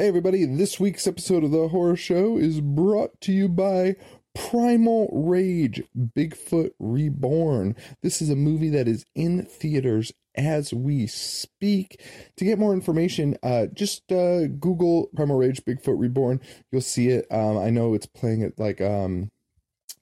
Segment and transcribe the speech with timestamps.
[0.00, 3.96] Hey, everybody, this week's episode of The Horror Show is brought to you by
[4.32, 7.74] Primal Rage Bigfoot Reborn.
[8.00, 12.00] This is a movie that is in theaters as we speak.
[12.36, 16.40] To get more information, uh, just uh, Google Primal Rage Bigfoot Reborn.
[16.70, 17.26] You'll see it.
[17.32, 19.32] Um, I know it's playing at like um,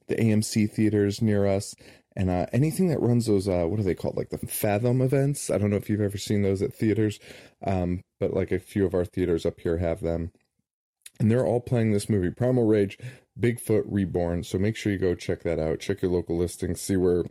[0.08, 1.74] the AMC theaters near us.
[2.14, 4.16] And uh, anything that runs those, uh, what are they called?
[4.18, 5.48] Like the Fathom events.
[5.48, 7.18] I don't know if you've ever seen those at theaters,
[7.66, 10.32] um, but like a few of our theaters up here have them.
[11.18, 12.98] And they're all playing this movie, Primal Rage,
[13.38, 14.42] Bigfoot Reborn.
[14.44, 15.80] So make sure you go check that out.
[15.80, 17.24] Check your local listings, see where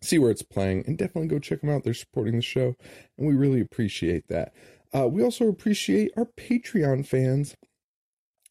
[0.00, 1.82] see where it's playing, and definitely go check them out.
[1.82, 2.76] They're supporting the show,
[3.16, 4.52] and we really appreciate that.
[4.94, 7.56] Uh, we also appreciate our Patreon fans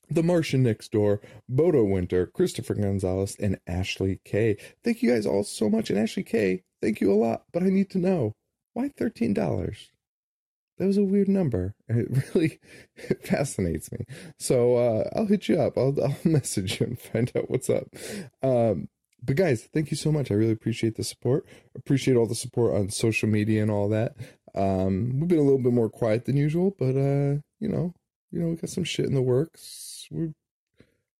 [0.09, 4.57] the Martian Next Door, Bodo Winter, Christopher Gonzalez, and Ashley K.
[4.83, 5.89] Thank you guys all so much.
[5.89, 7.43] And Ashley K, thank you a lot.
[7.51, 8.33] But I need to know
[8.73, 9.89] why $13?
[10.77, 11.75] That was a weird number.
[11.87, 12.59] It really
[12.95, 14.05] it fascinates me.
[14.39, 15.77] So uh, I'll hit you up.
[15.77, 17.87] I'll, I'll message you and find out what's up.
[18.43, 18.89] Um,
[19.23, 20.29] but guys, thank you so much.
[20.29, 21.45] I really appreciate the support.
[21.75, 24.15] Appreciate all the support on social media and all that.
[24.53, 27.93] Um, we've been a little bit more quiet than usual, but uh, you know,
[28.31, 30.33] you know, we got some shit in the works we're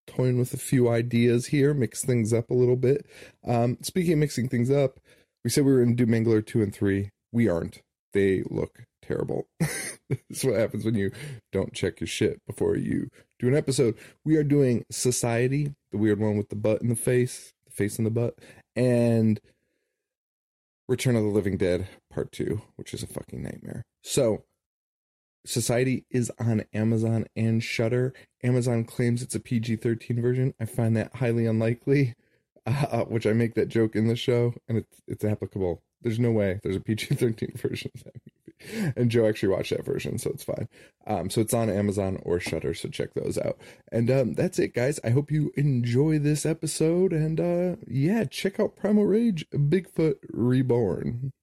[0.06, 3.06] toying with a few ideas here, mix things up a little bit.
[3.46, 5.00] Um, speaking of mixing things up,
[5.44, 7.10] we said we were going to do Mangler 2 and 3.
[7.32, 7.82] We aren't.
[8.14, 9.48] They look terrible.
[9.60, 11.12] this is what happens when you
[11.52, 13.96] don't check your shit before you do an episode.
[14.26, 17.98] We are doing Society, the weird one with the butt in the face, the face
[17.98, 18.40] in the butt,
[18.76, 19.40] and
[20.88, 23.84] Return of the Living Dead Part 2, which is a fucking nightmare.
[24.04, 24.44] So,
[25.46, 28.14] Society is on Amazon and Shudder.
[28.44, 30.54] Amazon claims it's a PG-13 version.
[30.60, 32.16] I find that highly unlikely,
[32.66, 35.82] uh, which I make that joke in the show, and it's it's applicable.
[36.02, 38.94] There's no way there's a PG-13 version of that movie.
[38.96, 40.68] And Joe actually watched that version, so it's fine.
[41.06, 43.58] Um, so it's on Amazon or Shudder, so check those out.
[43.92, 45.00] And um, that's it, guys.
[45.04, 51.34] I hope you enjoy this episode, and uh, yeah, check out Primal Rage, Bigfoot Reborn.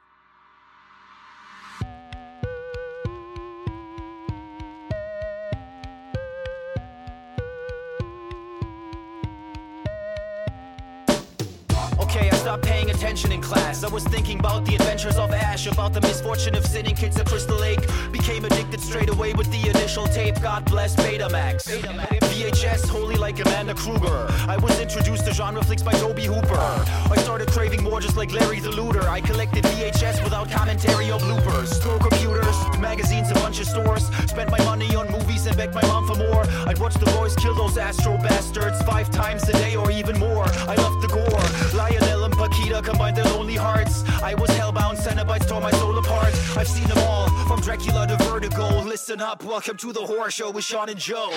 [12.63, 13.85] Paying attention in class.
[13.85, 17.27] I was thinking about the adventures of Ash, about the misfortune of sitting kids at
[17.27, 17.81] Crystal Lake.
[18.13, 20.41] Became addicted straight away with the initial tape.
[20.41, 21.65] God bless Betamax.
[21.69, 22.19] Betamax.
[22.35, 24.27] VHS, holy like Amanda Kruger.
[24.49, 26.85] I was introduced to genre flicks by Tobe Hooper.
[27.11, 29.03] I started craving more just like Larry the Looter.
[29.09, 31.69] I collected VHS without commentary or bloopers.
[31.69, 34.07] Store computers, magazines, a bunch of stores.
[34.27, 36.45] Spent my money on movies and begged my mom for more.
[36.67, 40.45] I'd watch the boys kill those astro bastards five times a day or even more.
[40.47, 41.79] I loved the gore.
[41.79, 44.03] Lionel and Paquita combined their lonely hearts.
[44.23, 46.33] I was hellbound, Cenobites tore my soul apart.
[46.57, 48.81] I've seen them all, from Dracula to Vertigo.
[48.83, 51.33] Listen up, welcome to the horror show with Sean and Joe.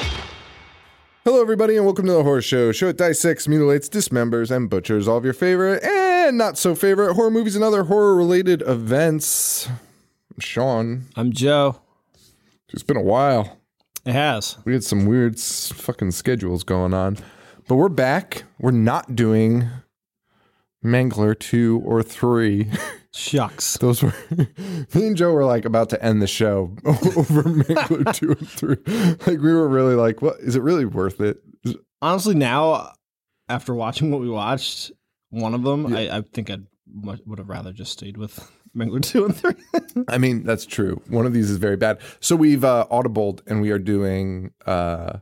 [1.26, 2.72] Hello, everybody, and welcome to the Horror Show.
[2.72, 7.16] Show it dissects, mutilates, dismembers, and butchers all of your favorite and not so favorite
[7.16, 9.68] horror movies and other horror related events.
[9.68, 11.08] I'm Sean.
[11.18, 11.81] I'm Joe.
[12.70, 13.59] It's been a while.
[14.06, 14.58] It has.
[14.64, 17.18] We had some weird s- fucking schedules going on,
[17.68, 18.46] but we're back.
[18.58, 19.68] We're not doing
[20.88, 22.72] Mangler two or three.
[23.14, 23.78] Shucks.
[23.81, 28.31] Those were me and Joe were like about to end the show over Mangler two
[28.31, 28.78] and three.
[29.31, 31.42] Like we were really like, what is it really worth it?
[32.02, 32.94] Honestly, now
[33.50, 34.92] after watching what we watched,
[35.30, 36.59] one of them, I, I think I
[37.02, 39.56] would have rather just stayed with Mangler two and three.
[40.08, 41.02] I mean, that's true.
[41.08, 42.00] One of these is very bad.
[42.20, 45.20] So we've uh audibled and we are doing uh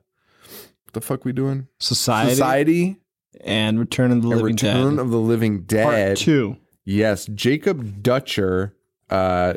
[0.84, 1.68] what the fuck we doing?
[1.80, 2.98] Society, Society
[3.42, 5.02] and Return of the and Living Return Dead.
[5.02, 5.84] of the Living Dead.
[5.84, 6.58] Part two.
[6.86, 8.76] Yes, Jacob Dutcher.
[9.10, 9.56] Uh,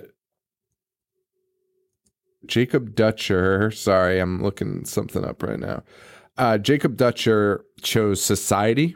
[2.46, 3.70] Jacob Dutcher.
[3.70, 5.82] Sorry, I'm looking something up right now.
[6.36, 8.94] Uh, Jacob Dutcher chose Society,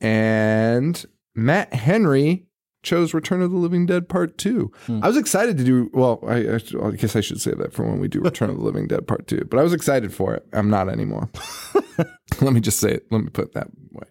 [0.00, 1.04] and
[1.34, 2.46] Matt Henry
[2.82, 4.72] chose Return of the Living Dead Part Two.
[4.88, 5.90] I was excited to do.
[5.92, 8.56] Well, I, I, I guess I should say that for when we do Return of
[8.56, 9.44] the Living Dead Part Two.
[9.48, 10.46] But I was excited for it.
[10.52, 11.30] I'm not anymore.
[12.40, 13.06] Let me just say it.
[13.10, 14.06] Let me put it that way.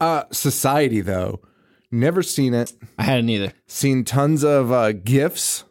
[0.00, 1.40] Uh, Society, though,
[1.90, 3.52] never seen it I hadn't either.
[3.66, 5.64] seen tons of uh, gifs.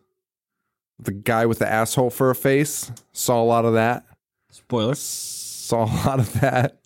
[0.99, 4.03] The guy with the asshole for a face saw a lot of that.
[4.49, 4.95] Spoiler.
[4.95, 6.79] Saw a lot of that.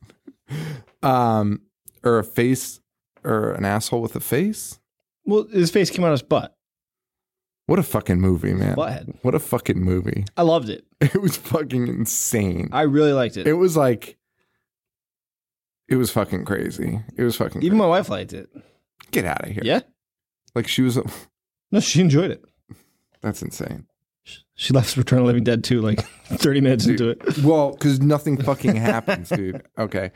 [1.02, 1.62] Um,
[2.04, 2.80] or a face,
[3.24, 4.80] or an asshole with a face.
[5.26, 6.56] Well, his face came out of his butt.
[7.68, 8.76] What a fucking movie, man!
[8.76, 9.16] Butthead.
[9.22, 10.26] What a fucking movie!
[10.36, 10.86] I loved it.
[11.02, 12.70] It was fucking insane.
[12.74, 13.48] I really liked it.
[13.48, 14.18] It was like,
[15.92, 17.02] it was fucking crazy.
[17.18, 17.62] It was fucking.
[17.62, 17.80] Even crazy.
[17.82, 18.50] my wife liked it.
[19.12, 19.62] Get out of here!
[19.64, 19.82] Yeah.
[20.56, 20.98] Like she was.
[21.74, 22.44] No, she enjoyed it.
[23.22, 23.88] That's insane.
[24.56, 27.38] She left Return of the Living Dead too, like 30 minutes into it.
[27.44, 29.64] Well, because nothing fucking happens, dude.
[29.78, 30.12] Okay.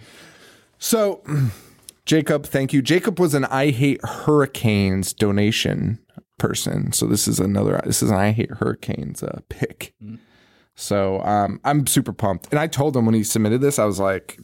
[0.79, 1.23] So,
[2.05, 2.81] Jacob, thank you.
[2.81, 5.99] Jacob was an I Hate Hurricanes donation
[6.37, 6.91] person.
[6.91, 7.81] So this is another.
[7.85, 9.93] This is an I Hate Hurricanes uh, pick.
[10.75, 12.47] So um, I'm super pumped.
[12.51, 14.37] And I told him when he submitted this, I was like,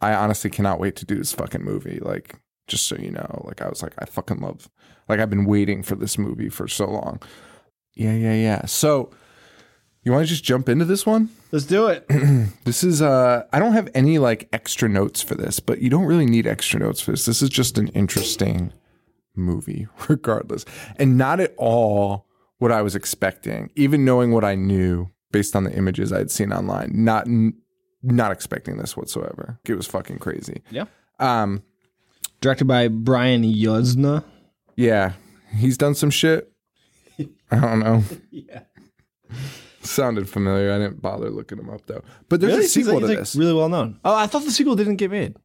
[0.00, 1.98] I honestly cannot wait to do this fucking movie.
[2.00, 2.34] Like,
[2.66, 4.68] just so you know, like I was like, I fucking love.
[5.08, 7.20] Like I've been waiting for this movie for so long.
[7.94, 8.66] Yeah, yeah, yeah.
[8.66, 9.10] So.
[10.02, 11.30] You want to just jump into this one?
[11.50, 12.06] Let's do it.
[12.64, 16.04] This is uh I don't have any like extra notes for this, but you don't
[16.04, 17.24] really need extra notes for this.
[17.24, 18.72] This is just an interesting
[19.34, 20.64] movie regardless.
[20.96, 22.26] And not at all
[22.58, 26.52] what I was expecting, even knowing what I knew based on the images I'd seen
[26.52, 26.92] online.
[26.94, 27.26] Not
[28.02, 29.58] not expecting this whatsoever.
[29.64, 30.62] It was fucking crazy.
[30.70, 30.84] Yeah.
[31.18, 31.62] Um
[32.40, 34.22] Directed by Brian Yuzna.
[34.76, 35.12] yeah,
[35.56, 36.52] he's done some shit.
[37.50, 38.02] I don't know.
[38.30, 38.60] Yeah.
[39.80, 40.72] Sounded familiar.
[40.72, 42.02] I didn't bother looking him up though.
[42.28, 42.60] But there's Really?
[42.60, 43.36] a He's sequel like- to he's, like, this.
[43.36, 44.00] really well known.
[44.04, 45.36] Oh, I thought the sequel didn't get made.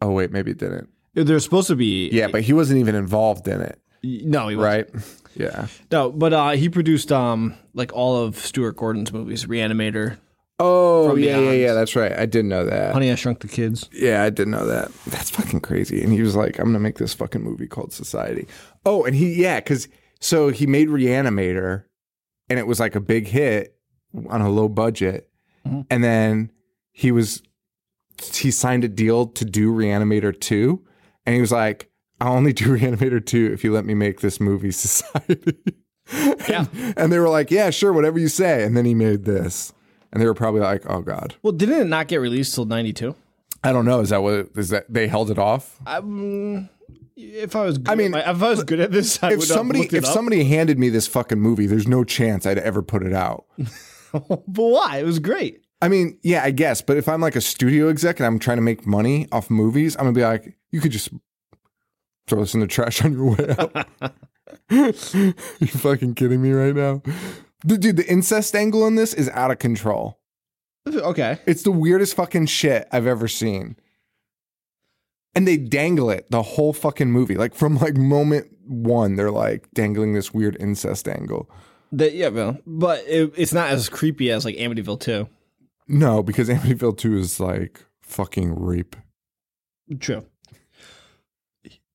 [0.00, 0.88] oh wait, maybe it didn't.
[1.14, 2.08] There's supposed to be.
[2.10, 4.94] Yeah, but he wasn't even involved in it, no, he wasn't.
[4.94, 5.04] right?
[5.36, 5.66] Yeah.
[5.90, 10.18] No, but uh, he produced um like all of Stuart Gordon's movies, Reanimator,
[10.64, 11.72] Oh From yeah, yeah, yeah.
[11.74, 12.12] That's right.
[12.12, 12.92] I didn't know that.
[12.92, 13.88] Honey, I Shrunk the Kids.
[13.92, 14.92] Yeah, I didn't know that.
[15.06, 16.02] That's fucking crazy.
[16.02, 18.46] And he was like, "I'm gonna make this fucking movie called Society."
[18.86, 19.88] Oh, and he yeah, because
[20.20, 21.84] so he made Reanimator,
[22.48, 23.76] and it was like a big hit
[24.28, 25.28] on a low budget,
[25.66, 25.86] Mhm.
[25.90, 26.52] and then
[26.92, 27.42] he was
[28.32, 30.84] he signed a deal to do Reanimator two,
[31.26, 34.38] and he was like, "I'll only do Reanimator two if you let me make this
[34.38, 35.56] movie Society."
[36.48, 36.66] Yeah.
[36.96, 39.72] and they were like, "Yeah, sure, whatever you say." And then he made this,
[40.12, 43.14] and they were probably like, "Oh God." Well, didn't it not get released till '92?
[43.64, 44.00] I don't know.
[44.00, 45.78] Is that what is that they held it off?
[45.86, 46.68] Um,
[47.16, 49.44] if I was, good I mean, at if I was good at this, I If
[49.44, 50.12] somebody it if up.
[50.12, 53.44] somebody handed me this fucking movie, there's no chance I'd ever put it out.
[54.12, 54.98] but why?
[54.98, 55.60] It was great.
[55.80, 58.58] I mean, yeah, I guess, but if I'm like a studio exec and I'm trying
[58.58, 61.10] to make money off movies, I'm gonna be like, you could just
[62.26, 63.88] throw this in the trash on your way out.
[64.70, 67.02] you fucking kidding me right now?
[67.66, 70.18] Dude, dude, the incest angle in this is out of control.
[70.88, 71.38] Okay.
[71.46, 73.76] It's the weirdest fucking shit I've ever seen.
[75.34, 77.36] And they dangle it the whole fucking movie.
[77.36, 81.48] Like from like moment one, they're like dangling this weird incest angle.
[81.92, 85.28] That yeah, well, but it, it's not as creepy as like Amityville 2.
[85.88, 88.96] No, because Amityville 2 is like fucking rape.
[90.00, 90.26] True.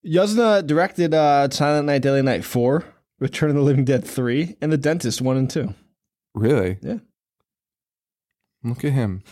[0.05, 2.85] Yuzna directed uh, Silent Night, Deadly Night 4,
[3.19, 5.73] Return of the Living Dead 3, and The Dentist 1 and 2.
[6.35, 6.77] Really?
[6.81, 6.97] Yeah.
[8.63, 9.23] Look at him.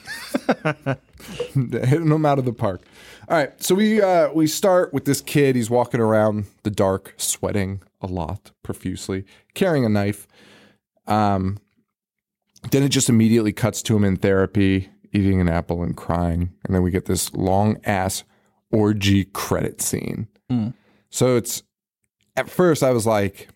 [1.54, 2.82] Hitting him out of the park.
[3.28, 3.62] All right.
[3.62, 5.56] So we uh we start with this kid.
[5.56, 10.28] He's walking around the dark, sweating a lot profusely, carrying a knife.
[11.08, 11.58] Um
[12.72, 16.52] then it just immediately cuts to him in therapy, eating an apple and crying.
[16.66, 18.24] And then we get this long ass
[18.72, 20.28] orgy credit scene.
[20.52, 20.74] Mm.
[21.10, 21.64] So it's
[22.36, 23.50] at first I was like,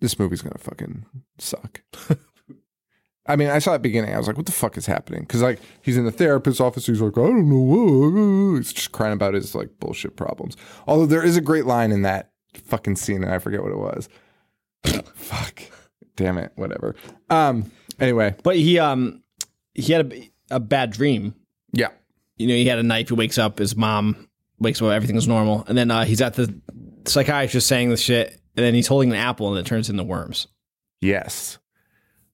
[0.00, 1.06] this movie's gonna fucking
[1.38, 1.82] suck.
[3.26, 4.14] I mean, I saw it beginning.
[4.14, 6.86] I was like, "What the fuck is happening?" Because like he's in the therapist's office.
[6.86, 10.56] He's like, "I don't know." He's just crying about his like bullshit problems.
[10.86, 13.78] Although there is a great line in that fucking scene, and I forget what it
[13.78, 14.08] was.
[15.14, 15.62] fuck,
[16.16, 16.94] damn it, whatever.
[17.30, 17.70] Um.
[17.98, 19.22] Anyway, But he um
[19.72, 21.34] he had a, a bad dream.
[21.72, 21.88] yeah,
[22.36, 23.08] You know, he had a knife.
[23.08, 23.58] He wakes up.
[23.58, 24.90] His mom wakes up.
[24.90, 25.64] Everything's normal.
[25.66, 26.52] And then uh, he's at the
[27.06, 28.38] psychiatrist saying this shit.
[28.56, 30.46] And then he's holding an apple, and it turns into worms.
[31.00, 31.58] yes,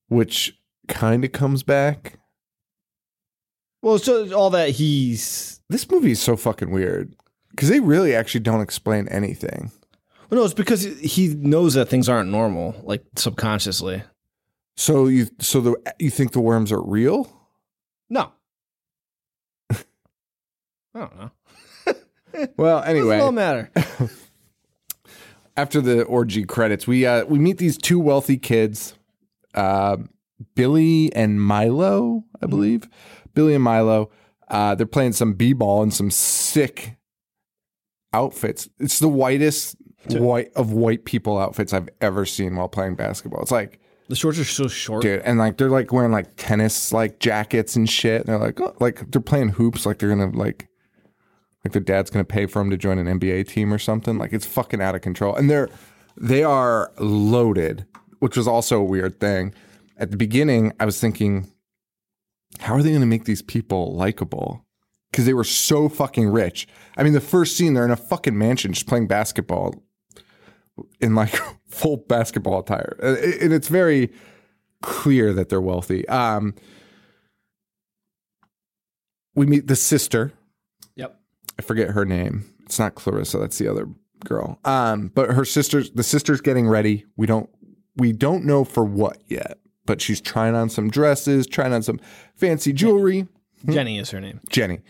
[0.08, 0.58] which
[0.88, 2.18] kind of comes back.
[3.82, 5.60] Well, so all that he's.
[5.70, 7.14] This movie is so fucking weird
[7.50, 9.70] because they really actually don't explain anything.
[10.28, 14.02] Well, no, it's because he knows that things aren't normal, like subconsciously.
[14.76, 17.30] So you, so the you think the worms are real?
[18.10, 18.32] No.
[19.70, 19.76] I
[20.94, 21.30] don't know.
[22.56, 23.70] Well, Anyway, it don't matter.
[25.60, 28.94] after the orgy credits, we uh, we meet these two wealthy kids,
[29.54, 29.96] uh,
[30.54, 32.88] Billy and Milo, I believe.
[33.34, 34.10] Billy and Milo.
[34.48, 36.96] Uh, they're playing some b-ball in some sick
[38.12, 38.68] outfits.
[38.80, 39.76] It's the whitest
[40.08, 43.42] white of white people outfits I've ever seen while playing basketball.
[43.42, 45.02] It's like, The shorts are so short.
[45.02, 48.22] dude, and like they're like wearing like tennis like jackets and shit.
[48.22, 50.66] And they're like, oh, like they're playing hoops, like they're gonna like
[51.64, 54.18] like their dad's gonna pay for them to join an NBA team or something.
[54.18, 55.34] Like it's fucking out of control.
[55.34, 55.68] And they're
[56.16, 57.86] they are loaded,
[58.18, 59.54] which was also a weird thing.
[59.96, 61.50] At the beginning, I was thinking,
[62.58, 64.64] how are they gonna make these people likable?
[65.10, 66.68] Because they were so fucking rich.
[66.96, 69.74] I mean, the first scene, they're in a fucking mansion just playing basketball
[71.00, 71.34] in like
[71.68, 74.10] full basketball attire, and it's very
[74.82, 76.08] clear that they're wealthy.
[76.08, 76.54] Um,
[79.34, 80.32] we meet the sister.
[81.60, 82.46] I forget her name.
[82.64, 83.36] It's not Clarissa.
[83.36, 83.86] That's the other
[84.24, 84.58] girl.
[84.64, 87.04] Um, but her sister's the sister's getting ready.
[87.18, 87.50] We don't
[87.96, 92.00] we don't know for what yet, but she's trying on some dresses, trying on some
[92.34, 93.28] fancy jewelry.
[93.68, 94.40] Jenny is her name.
[94.48, 94.80] Jenny,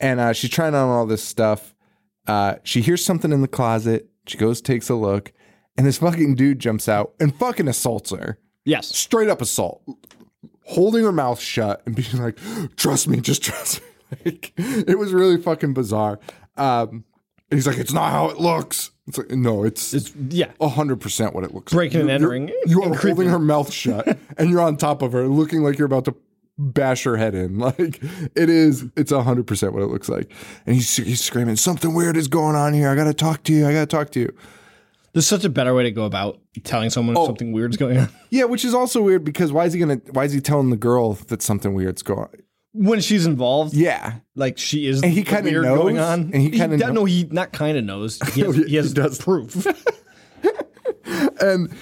[0.00, 1.74] and uh, she's trying on all this stuff.
[2.26, 4.08] Uh, she hears something in the closet.
[4.26, 5.30] She goes, takes a look,
[5.76, 8.38] and this fucking dude jumps out and fucking assaults her.
[8.64, 8.88] Yes.
[8.96, 9.82] Straight up assault,
[10.64, 12.38] holding her mouth shut and being like,
[12.76, 16.20] "Trust me, just trust me." Like, it was really fucking bizarre.
[16.56, 17.04] Um,
[17.50, 20.50] he's like, "It's not how it looks." It's like, no, it's It's yeah.
[20.60, 22.06] hundred percent what it looks Breaking like.
[22.06, 25.12] Breaking and entering You are and holding her mouth shut, and you're on top of
[25.12, 26.14] her, looking like you're about to
[26.56, 27.58] bash her head in.
[27.64, 28.00] Like
[28.34, 28.84] it is.
[28.96, 30.30] It's hundred percent what it looks like.
[30.66, 32.88] And he's he's screaming, "Something weird is going on here.
[32.88, 33.66] I got to talk to you.
[33.66, 34.32] I got to talk to you."
[35.12, 37.24] There's such a better way to go about telling someone Oh.
[37.26, 38.08] something weird's going on.
[38.30, 40.00] Yeah, which is also weird because why is he gonna?
[40.10, 42.28] Why is he telling the girl that something weird's going?
[42.76, 46.30] When she's involved, Yeah, like she is And he kinda weird knows, going on.
[46.32, 48.18] and he kinda does- no, he not kind of knows.
[48.34, 49.16] He has, He he does.
[49.18, 49.64] proof.
[51.40, 51.72] and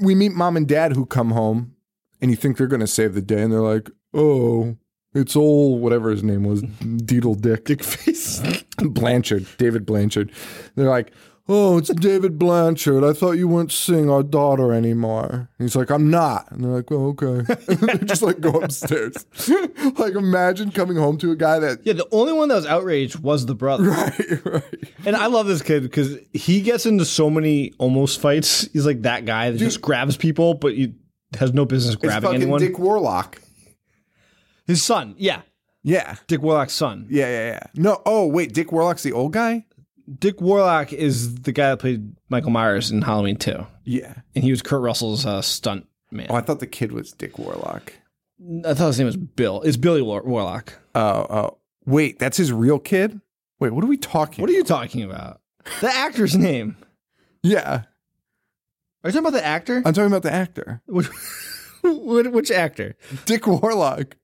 [0.00, 1.74] we meet mom and dad who come home,
[2.20, 4.76] and you think they're gonna save the day, and they're like, "Oh,
[5.14, 8.42] it's old whatever his name was, Deedle Dick, Dick Face,
[8.78, 10.30] Blanchard, David Blanchard."
[10.74, 11.10] They're like,
[11.48, 13.02] "Oh, it's David Blanchard.
[13.04, 16.90] I thought you weren't seeing our daughter anymore." He's like, "I'm not," and they're like,
[16.92, 19.26] "Oh, okay." and they just like go upstairs.
[19.98, 21.80] like, imagine coming home to a guy that.
[21.84, 23.84] yeah, the only one that was outraged was the brother.
[23.98, 24.62] Right, right.
[25.06, 28.68] And I love this kid because he gets into so many almost fights.
[28.72, 30.94] He's like that guy that just grabs people, but he
[31.38, 32.60] has no business grabbing anyone.
[32.60, 33.40] Dick Warlock.
[34.66, 35.40] His son, yeah,
[35.82, 36.16] Yeah.
[36.26, 37.06] Dick Warlock's son.
[37.08, 37.60] Yeah, yeah, yeah.
[37.74, 39.64] No, oh wait, Dick Warlock's the old guy.
[40.18, 43.66] Dick Warlock is the guy that played Michael Myers in Halloween 2.
[43.84, 44.14] Yeah.
[44.34, 46.26] And he was Kurt Russell's uh, stunt man.
[46.30, 47.92] Oh, I thought the kid was Dick Warlock.
[48.64, 49.62] I thought his name was Bill.
[49.62, 50.72] It's Billy War- Warlock.
[50.94, 51.58] Oh, oh.
[51.84, 53.20] Wait, that's his real kid?
[53.60, 54.42] Wait, what are we talking?
[54.42, 55.40] What are you talking about?
[55.80, 56.76] The actor's name.
[57.42, 57.82] Yeah,
[59.04, 59.76] Are you talking about the actor?
[59.84, 61.08] I'm talking about the actor, Which,
[61.82, 62.96] which, actor?
[63.26, 64.16] Dick Warlock.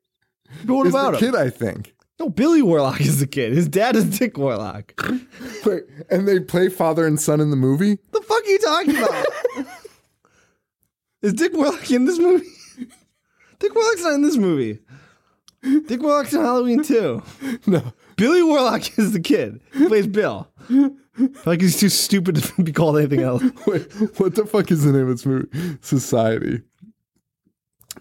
[0.65, 1.33] But what is about the him?
[1.33, 1.41] kid?
[1.41, 1.94] I think.
[2.19, 3.53] No, Billy Warlock is the kid.
[3.53, 4.95] His dad is Dick Warlock.
[5.67, 7.99] Wait, and they play father and son in the movie.
[8.13, 9.27] the fuck are you talking about?
[11.23, 12.47] is Dick Warlock in this movie?
[13.59, 14.79] Dick Warlock's not in this movie.
[15.87, 17.23] Dick Warlock's in Halloween too.
[17.67, 19.61] No, Billy Warlock is the kid.
[19.73, 20.49] He plays Bill.
[21.47, 23.43] Like he's too stupid to be called anything else.
[23.67, 25.79] wait, what the fuck is the name of this movie?
[25.81, 26.63] Society.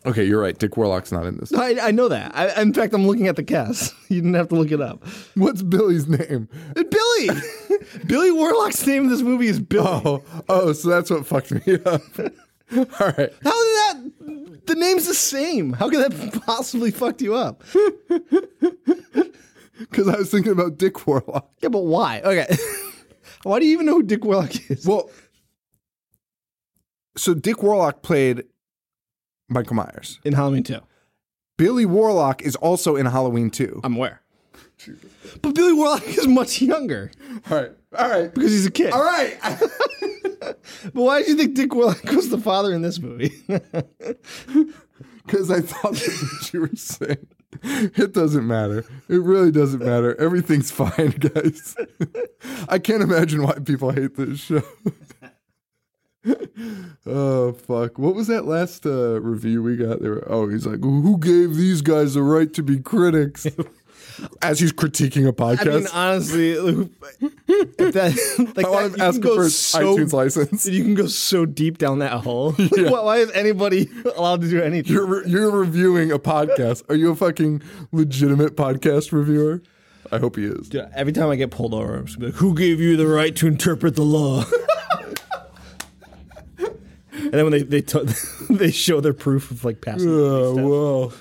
[0.06, 0.58] Okay, you're right.
[0.58, 1.54] Dick Warlock's not in this.
[1.54, 2.36] I, I know that.
[2.36, 3.94] I, in fact, I'm looking at the cast.
[4.10, 5.04] You didn't have to look it up.
[5.34, 6.48] What's Billy's name?
[6.76, 7.30] Billy.
[8.06, 9.88] Billy Warlock's name in this movie is Billy.
[9.88, 12.04] Oh, oh, so that's what fucked me up.
[12.78, 13.34] All right.
[13.44, 14.62] How did that?
[14.68, 15.74] The name's the same.
[15.74, 17.64] How could that possibly fucked you up?
[19.80, 21.50] Because I was thinking about Dick Warlock.
[21.62, 22.22] Yeah, but why?
[22.22, 22.56] Okay.
[23.44, 24.86] why do you even know who Dick Warlock is?
[24.86, 25.10] Well,
[27.18, 28.44] so Dick Warlock played
[29.54, 30.20] Michael Myers.
[30.24, 30.80] In Halloween 2.
[31.58, 33.82] Billy Warlock is also in Halloween 2.
[33.84, 34.22] I'm aware.
[35.42, 37.10] But Billy Warlock is much younger
[37.50, 37.72] All right.
[37.98, 38.34] All right.
[38.34, 38.92] because he's a kid.
[38.92, 39.38] All right.
[40.42, 43.32] But why did you think Dick Warlock was the father in this movie?
[45.26, 47.26] Because I thought that's what you were saying.
[47.64, 48.80] It doesn't matter.
[49.08, 50.20] It really doesn't matter.
[50.20, 51.76] Everything's fine, guys.
[52.68, 54.64] I can't imagine why people hate this show.
[57.06, 57.98] oh fuck!
[57.98, 60.02] What was that last uh, review we got?
[60.02, 60.24] There.
[60.32, 63.46] Oh, he's like, "Who gave these guys the right to be critics?"
[64.44, 65.74] As he's critiquing a podcast.
[65.74, 66.52] mean, honestly,
[67.48, 70.68] if that, like I want to ask him for so, iTunes license.
[70.68, 72.52] You can go so deep down that hole.
[72.52, 74.94] why, why is anybody allowed to do anything?
[74.94, 76.88] You're re- you're reviewing a podcast.
[76.90, 79.64] Are you a fucking legitimate podcast reviewer?
[80.12, 80.70] I hope he is.
[80.70, 83.36] Dude, every time I get pulled over, I'm just like, "Who gave you the right
[83.38, 84.46] to interpret the law?"
[87.34, 88.00] And then when they they t-
[88.54, 91.14] they show their proof of like passing, Oh well.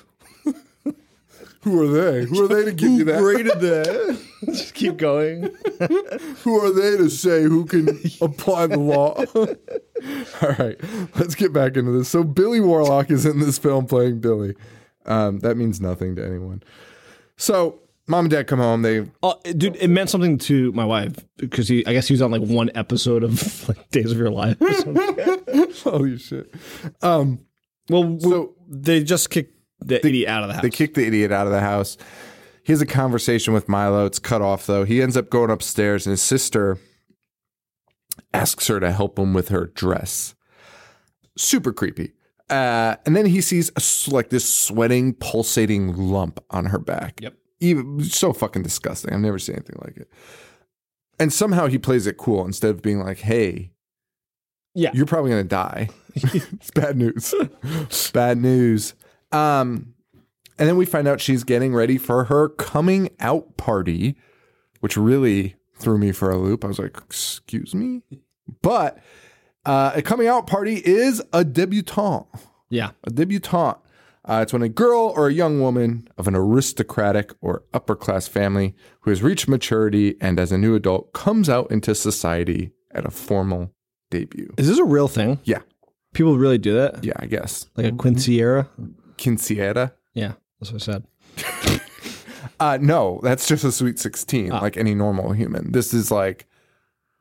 [1.61, 2.25] Who are they?
[2.25, 3.19] Who are they to give you that?
[3.19, 4.19] graded that.
[4.45, 5.43] just keep going.
[6.43, 7.87] Who are they to say who can
[8.21, 9.13] apply the law?
[9.35, 10.77] All right,
[11.17, 12.09] let's get back into this.
[12.09, 14.55] So Billy Warlock is in this film playing Billy.
[15.05, 16.63] Um, that means nothing to anyone.
[17.37, 18.81] So mom and dad come home.
[18.81, 22.21] They Oh, dude, it meant something to my wife because he, I guess he was
[22.21, 24.61] on like one episode of like Days of Your Life.
[24.61, 25.71] Or something.
[25.83, 26.53] holy shit.
[27.01, 30.63] well, So they just kicked the idiot out of the house.
[30.63, 31.97] They kick the idiot out of the house.
[32.65, 34.05] He has a conversation with Milo.
[34.05, 34.85] It's cut off though.
[34.85, 36.77] He ends up going upstairs, and his sister
[38.33, 40.33] asks her to help him with her dress.
[41.37, 42.13] Super creepy.
[42.49, 47.19] Uh, and then he sees a like this sweating, pulsating lump on her back.
[47.21, 47.35] Yep.
[47.63, 49.13] Even so fucking disgusting.
[49.13, 50.09] I've never seen anything like it.
[51.19, 53.71] And somehow he plays it cool instead of being like, "Hey,
[54.73, 54.91] Yeah.
[54.93, 57.33] you're probably gonna die." it's bad news.
[58.13, 58.93] bad news.
[59.31, 59.93] Um,
[60.59, 64.15] and then we find out she's getting ready for her coming out party,
[64.81, 66.63] which really threw me for a loop.
[66.63, 68.01] I was like, "Excuse me,"
[68.61, 68.99] but
[69.65, 72.27] uh, a coming out party is a debutante.
[72.69, 72.91] Yeah.
[73.05, 73.79] A debutante.
[74.25, 78.27] Uh, it's when a girl or a young woman of an aristocratic or upper class
[78.27, 83.05] family who has reached maturity and as a new adult comes out into society at
[83.05, 83.73] a formal
[84.09, 84.53] debut.
[84.57, 85.39] Is this a real thing?
[85.43, 85.59] Yeah.
[86.13, 87.03] People really do that?
[87.03, 87.65] Yeah, I guess.
[87.75, 88.69] Like a Quincy era?
[89.17, 89.91] Quinceañera?
[90.13, 90.33] Yeah.
[90.59, 91.81] That's what I said.
[92.59, 95.71] Uh, no, that's just a sweet 16, like any normal human.
[95.71, 96.47] This is like,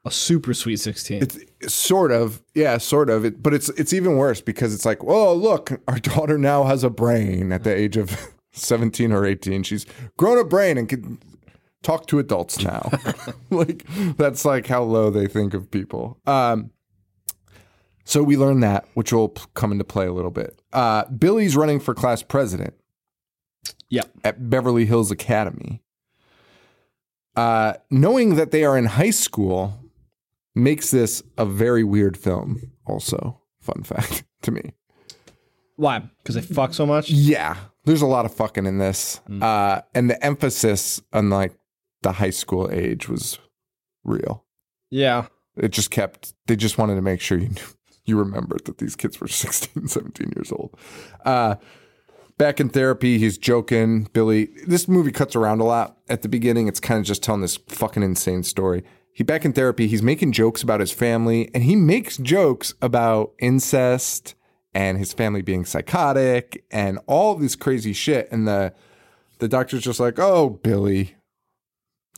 [0.04, 1.23] A super sweet 16.
[1.23, 3.25] it's sort of, yeah, sort of.
[3.25, 6.82] It, but it's it's even worse because it's like, oh, look, our daughter now has
[6.82, 8.16] a brain at the age of
[8.52, 9.62] 17 or 18.
[9.62, 11.18] She's grown a brain and can
[11.82, 12.90] talk to adults now.
[13.50, 16.18] like, that's like how low they think of people.
[16.26, 16.73] Um,
[18.04, 20.61] so we learn that, which will come into play a little bit.
[20.73, 22.75] Uh, Billy's running for class president.
[23.88, 24.02] yeah.
[24.25, 25.80] at Beverly Hills Academy.
[27.37, 29.78] Uh, knowing that they are in high school
[30.54, 33.40] makes this a very weird film, also.
[33.61, 34.73] Fun fact to me.
[35.76, 36.00] Why?
[36.23, 37.11] Because they fuck so much?
[37.11, 39.21] Yeah, there's a lot of fucking in this.
[39.40, 41.54] Uh, and the emphasis on like
[42.02, 43.38] the high school age was
[44.04, 44.44] real.
[44.90, 45.26] Yeah.
[45.56, 47.62] It just kept, they just wanted to make sure you knew,
[48.04, 50.76] you remembered that these kids were 16, 17 years old.
[51.25, 51.56] Uh,
[52.38, 54.09] back in therapy, he's joking.
[54.12, 56.68] Billy, this movie cuts around a lot at the beginning.
[56.68, 58.85] It's kind of just telling this fucking insane story.
[59.12, 63.33] He back in therapy, he's making jokes about his family and he makes jokes about
[63.38, 64.35] incest
[64.75, 68.28] and his family being psychotic and all this crazy shit.
[68.33, 68.73] And the
[69.38, 71.16] the doctor's just like, oh, Billy,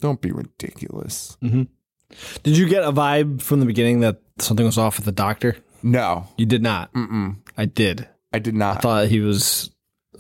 [0.01, 1.37] don't be ridiculous.
[1.43, 1.63] Mm-hmm.
[2.43, 5.57] Did you get a vibe from the beginning that something was off with the doctor?
[5.83, 6.93] No, You did not.
[6.95, 7.37] Mm-mm.
[7.59, 8.09] I did.
[8.33, 8.79] I did not.
[8.79, 9.71] I thought he was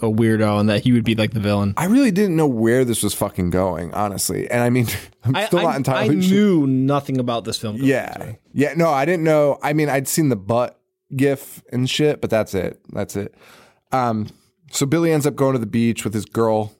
[0.02, 1.74] a weirdo and that he would be like the villain.
[1.76, 4.50] I really didn't know where this was fucking going, honestly.
[4.50, 4.86] And I mean,
[5.24, 6.30] I'm still I, not I entirely sure.
[6.30, 7.76] knew nothing about this film.
[7.76, 8.14] Yeah.
[8.14, 8.38] into.
[8.52, 8.74] Yeah.
[8.76, 9.58] No, I didn't know.
[9.62, 10.78] I mean, I'd seen the butt
[11.14, 12.80] gif and shit, but that's it.
[12.92, 13.34] That's it.
[13.92, 14.28] Um,
[14.70, 16.72] so Billy ends up going to the beach with his girl,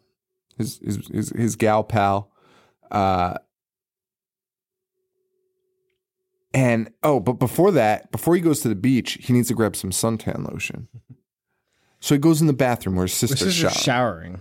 [0.58, 2.30] his his his, his gal pal.
[2.90, 3.38] Uh
[6.52, 9.74] and oh, but before that, before he goes to the beach, he needs to grab
[9.74, 10.88] some suntan lotion.
[12.04, 14.40] So he goes in the bathroom where his sister's is just showering showering.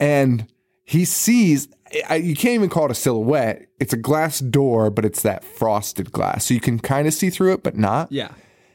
[0.00, 0.50] and
[0.84, 1.68] he sees
[2.08, 5.44] I, you can't even call it a silhouette it's a glass door but it's that
[5.44, 8.30] frosted glass so you can kind of see through it but not Yeah.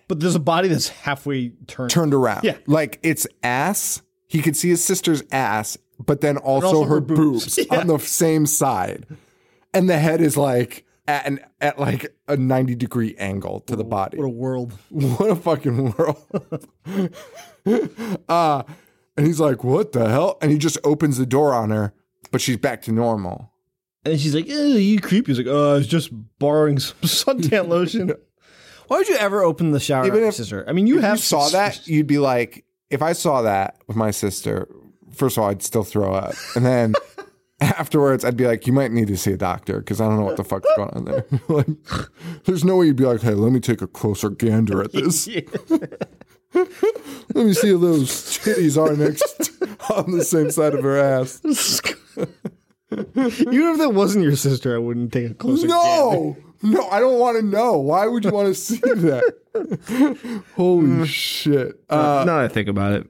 [0.07, 1.89] But there's a body that's halfway turned.
[1.89, 2.57] turned around Yeah.
[2.67, 7.01] like it's ass he could see his sister's ass but then also, also her, her
[7.01, 7.67] boobs, boobs.
[7.71, 9.07] on the same side
[9.73, 13.83] and the head is like at an at like a 90 degree angle to the
[13.83, 14.73] body What a world.
[14.89, 16.67] what a fucking world.
[18.29, 18.63] uh,
[19.17, 20.37] and he's like, what the hell?
[20.41, 21.93] And he just opens the door on her,
[22.31, 23.51] but she's back to normal.
[24.05, 25.31] And she's like, eh, you creepy.
[25.31, 28.13] He's like, oh, I was just borrowing some suntan lotion.
[28.87, 30.65] Why would you ever open the shower Even if- sister?
[30.67, 31.85] I mean, you If have you saw sisters.
[31.85, 34.67] that, you'd be like, if I saw that with my sister,
[35.13, 36.33] first of all, I'd still throw up.
[36.55, 36.93] And then
[37.61, 40.25] afterwards, I'd be like, you might need to see a doctor because I don't know
[40.25, 41.25] what the fuck's going on there.
[41.47, 41.67] like,
[42.45, 45.27] there's no way you'd be like, hey, let me take a closer gander at this.
[46.53, 49.51] let me see if those titties are next
[49.91, 51.39] on the same side of her ass.
[51.45, 52.25] Even
[52.91, 55.75] if that wasn't your sister, I wouldn't take a closer gander.
[55.77, 57.77] No, no, I don't want to know.
[57.77, 60.43] Why would you want to see that?
[60.55, 61.81] Holy shit!
[61.89, 63.07] Uh, now that I think about it,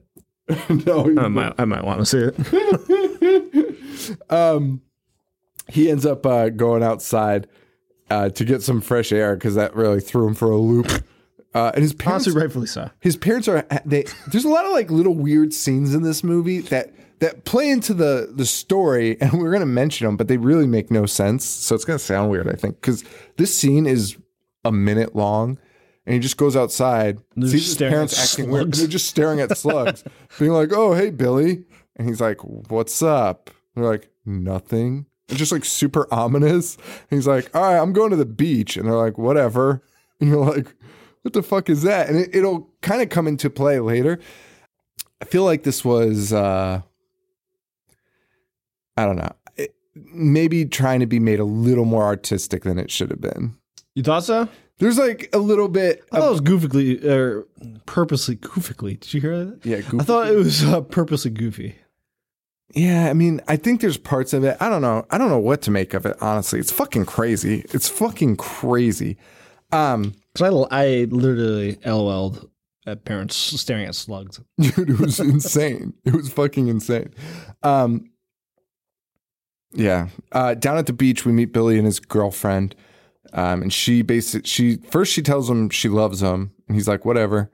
[0.86, 3.71] no, I might, I might want to see it.
[5.68, 7.48] He ends up uh, going outside
[8.10, 10.86] uh, to get some fresh air because that really threw him for a loop.
[11.54, 12.90] Uh, and his parents, Honestly, rightfully so.
[13.00, 14.04] his parents are they.
[14.28, 17.92] There's a lot of like little weird scenes in this movie that that play into
[17.94, 21.44] the the story, and we're gonna mention them, but they really make no sense.
[21.44, 23.04] So it's gonna sound weird, I think, because
[23.36, 24.16] this scene is
[24.64, 25.58] a minute long.
[26.04, 28.72] And he just goes outside, they're sees his parents acting weird.
[28.74, 30.02] They're just staring at slugs,
[30.38, 35.38] being like, "Oh, hey, Billy," and he's like, "What's up?" And they're like, "Nothing." It's
[35.38, 36.76] just like super ominous.
[36.76, 39.82] And he's like, "All right, I'm going to the beach," and they're like, "Whatever."
[40.20, 40.72] And you're like,
[41.22, 44.20] "What the fuck is that?" And it, it'll kind of come into play later.
[45.20, 46.82] I feel like this was, uh
[48.96, 52.90] I don't know, it, maybe trying to be made a little more artistic than it
[52.90, 53.56] should have been.
[53.94, 54.48] You thought so?
[54.78, 56.04] There's like a little bit.
[56.12, 57.46] I thought it was goofily or
[57.86, 58.98] purposely goofily.
[59.00, 59.64] Did you hear that?
[59.64, 61.76] Yeah, I thought it was uh, purposely goofy.
[62.74, 64.56] Yeah, I mean, I think there's parts of it.
[64.60, 65.06] I don't know.
[65.10, 66.16] I don't know what to make of it.
[66.20, 67.64] Honestly, it's fucking crazy.
[67.72, 69.16] It's fucking crazy.
[69.70, 72.48] Um, Because I, I literally LOL'd
[72.86, 74.40] at parents staring at slugs.
[74.58, 75.92] dude, it was insane.
[76.06, 77.12] It was fucking insane.
[77.62, 78.10] Um,
[79.74, 80.08] yeah.
[80.32, 82.74] Uh, down at the beach, we meet Billy and his girlfriend.
[83.34, 87.04] Um, and she basically, she first she tells him she loves him, and he's like,
[87.04, 87.50] whatever.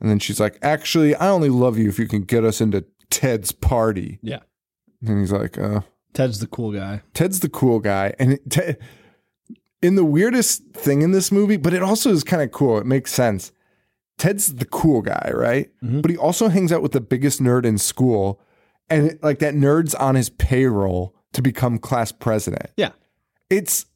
[0.00, 2.84] And then she's like, actually, I only love you if you can get us into
[3.10, 4.18] Ted's party.
[4.22, 4.40] Yeah.
[5.06, 5.80] And he's like, uh,
[6.14, 7.02] Ted's the cool guy.
[7.14, 8.78] Ted's the cool guy, and it, Ted,
[9.80, 12.78] in the weirdest thing in this movie, but it also is kind of cool.
[12.78, 13.52] It makes sense.
[14.16, 15.70] Ted's the cool guy, right?
[15.84, 16.02] Mhm.
[16.02, 18.40] But he also hangs out with the biggest nerd in school,
[18.90, 22.70] and it- like that nerd's on his payroll to become class president.
[22.76, 22.90] Yeah.
[23.48, 23.86] It's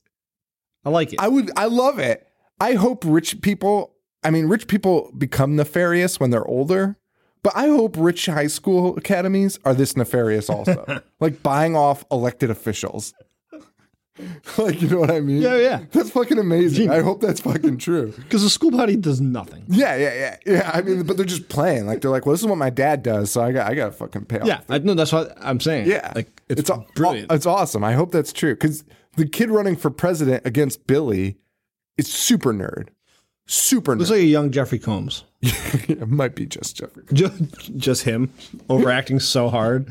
[0.85, 1.19] I like it.
[1.21, 2.27] I would I love it.
[2.61, 3.95] I hope rich people.
[4.23, 6.97] I mean, rich people become nefarious when they're older.
[7.43, 12.51] But I hope rich high school academies are this nefarious also, like buying off elected
[12.51, 13.15] officials.
[14.59, 15.41] like, you know what I mean?
[15.43, 15.85] Yeah, yeah.
[15.91, 16.91] That's fucking amazing.
[16.91, 18.13] I hope that's fucking true.
[18.17, 19.65] Because the school party does nothing.
[19.69, 20.71] Yeah, yeah, yeah, yeah.
[20.73, 21.87] I mean, but they're just playing.
[21.87, 23.87] Like they're like, well, this is what my dad does, so I got, I got
[23.87, 24.47] to fucking pay off.
[24.47, 25.89] Yeah, I know that's what I'm saying.
[25.89, 27.33] Yeah, like it's, it's aw- brilliant.
[27.33, 27.83] It's awesome.
[27.83, 28.85] I hope that's true because
[29.17, 31.39] the kid running for president against Billy
[31.97, 32.89] is super nerd,
[33.53, 34.15] super Looks nerd.
[34.15, 35.25] like a young Jeffrey Combs.
[35.43, 38.33] it might be just Jeffrey Just, just him
[38.69, 39.89] overacting so hard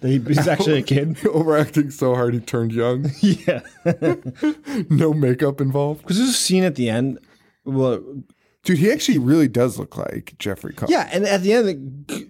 [0.00, 1.18] he's actually a kid.
[1.26, 3.10] overacting so hard he turned young.
[3.20, 3.60] Yeah,
[4.90, 6.02] no makeup involved.
[6.02, 7.18] because there's a scene at the end.
[7.64, 8.02] Well,
[8.64, 10.90] Dude, he actually really does look like Jeffrey Combs.
[10.90, 12.28] yeah, and at the end,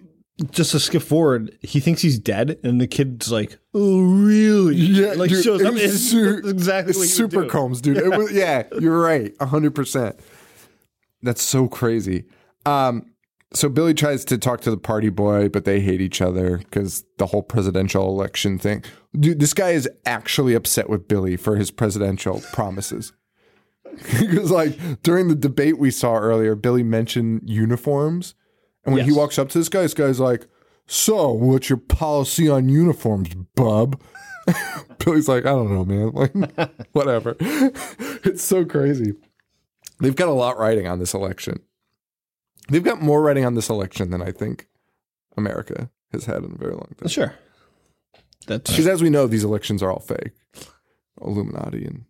[0.51, 5.13] just to skip forward, he thinks he's dead, and the kid's like, "Oh, really?" Yeah,
[5.13, 5.73] like dude, shows it up.
[5.73, 7.49] was su- exactly it's what super doing.
[7.49, 7.97] Combs, dude.
[7.97, 10.19] It was, yeah, you're right, hundred percent.
[11.21, 12.25] That's so crazy.
[12.65, 13.11] Um,
[13.53, 17.03] so Billy tries to talk to the party boy, but they hate each other because
[17.17, 18.83] the whole presidential election thing.
[19.19, 23.13] Dude, this guy is actually upset with Billy for his presidential promises.
[24.19, 28.35] Because like during the debate we saw earlier, Billy mentioned uniforms,
[28.85, 30.45] and when he walks up to this guy, this guy's like,
[30.85, 33.99] "So, what's your policy on uniforms, bub?"
[34.99, 36.11] Billy's like, I don't know, man.
[36.13, 37.35] Like, whatever.
[37.39, 39.13] it's so crazy.
[39.99, 41.59] They've got a lot writing on this election.
[42.69, 44.67] They've got more writing on this election than I think
[45.35, 47.09] America has had in a very long time.
[47.09, 47.33] Sure,
[48.47, 50.33] that's Because as we know, these elections are all fake.
[51.21, 52.05] Illuminati and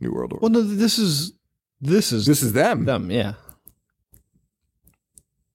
[0.00, 0.40] New World Order.
[0.40, 0.50] well.
[0.50, 1.32] No, this is
[1.80, 2.84] this is this is them.
[2.84, 3.10] them.
[3.10, 3.34] Yeah,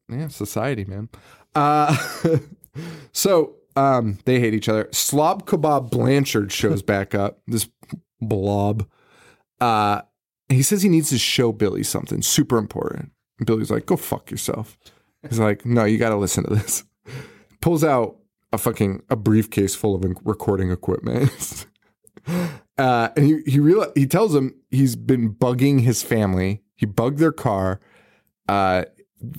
[0.10, 1.10] Yeah, society, man.
[1.56, 1.96] Uh,
[3.12, 4.90] so um, they hate each other.
[4.92, 7.40] Slob Kebab Blanchard shows back up.
[7.48, 7.68] This
[8.22, 8.88] blob.
[9.60, 10.02] Uh,
[10.54, 13.12] he says he needs to show Billy something super important.
[13.38, 14.78] And Billy's like, "Go fuck yourself."
[15.28, 16.84] He's like, "No, you got to listen to this."
[17.62, 18.18] Pulls out
[18.52, 21.66] a fucking a briefcase full of recording equipment.
[22.78, 26.62] uh, and he he real he tells him he's been bugging his family.
[26.76, 27.80] He bugged their car.
[28.50, 28.84] Uh,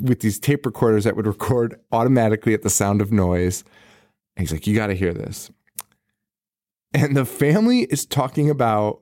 [0.00, 3.62] with these tape recorders that would record automatically at the sound of noise.
[4.36, 5.50] And he's like, You got to hear this.
[6.92, 9.00] And the family is talking about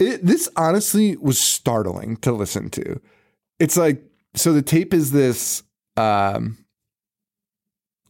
[0.00, 0.24] it.
[0.24, 3.00] This honestly was startling to listen to.
[3.58, 4.02] It's like,
[4.34, 5.62] so the tape is this
[5.96, 6.64] um,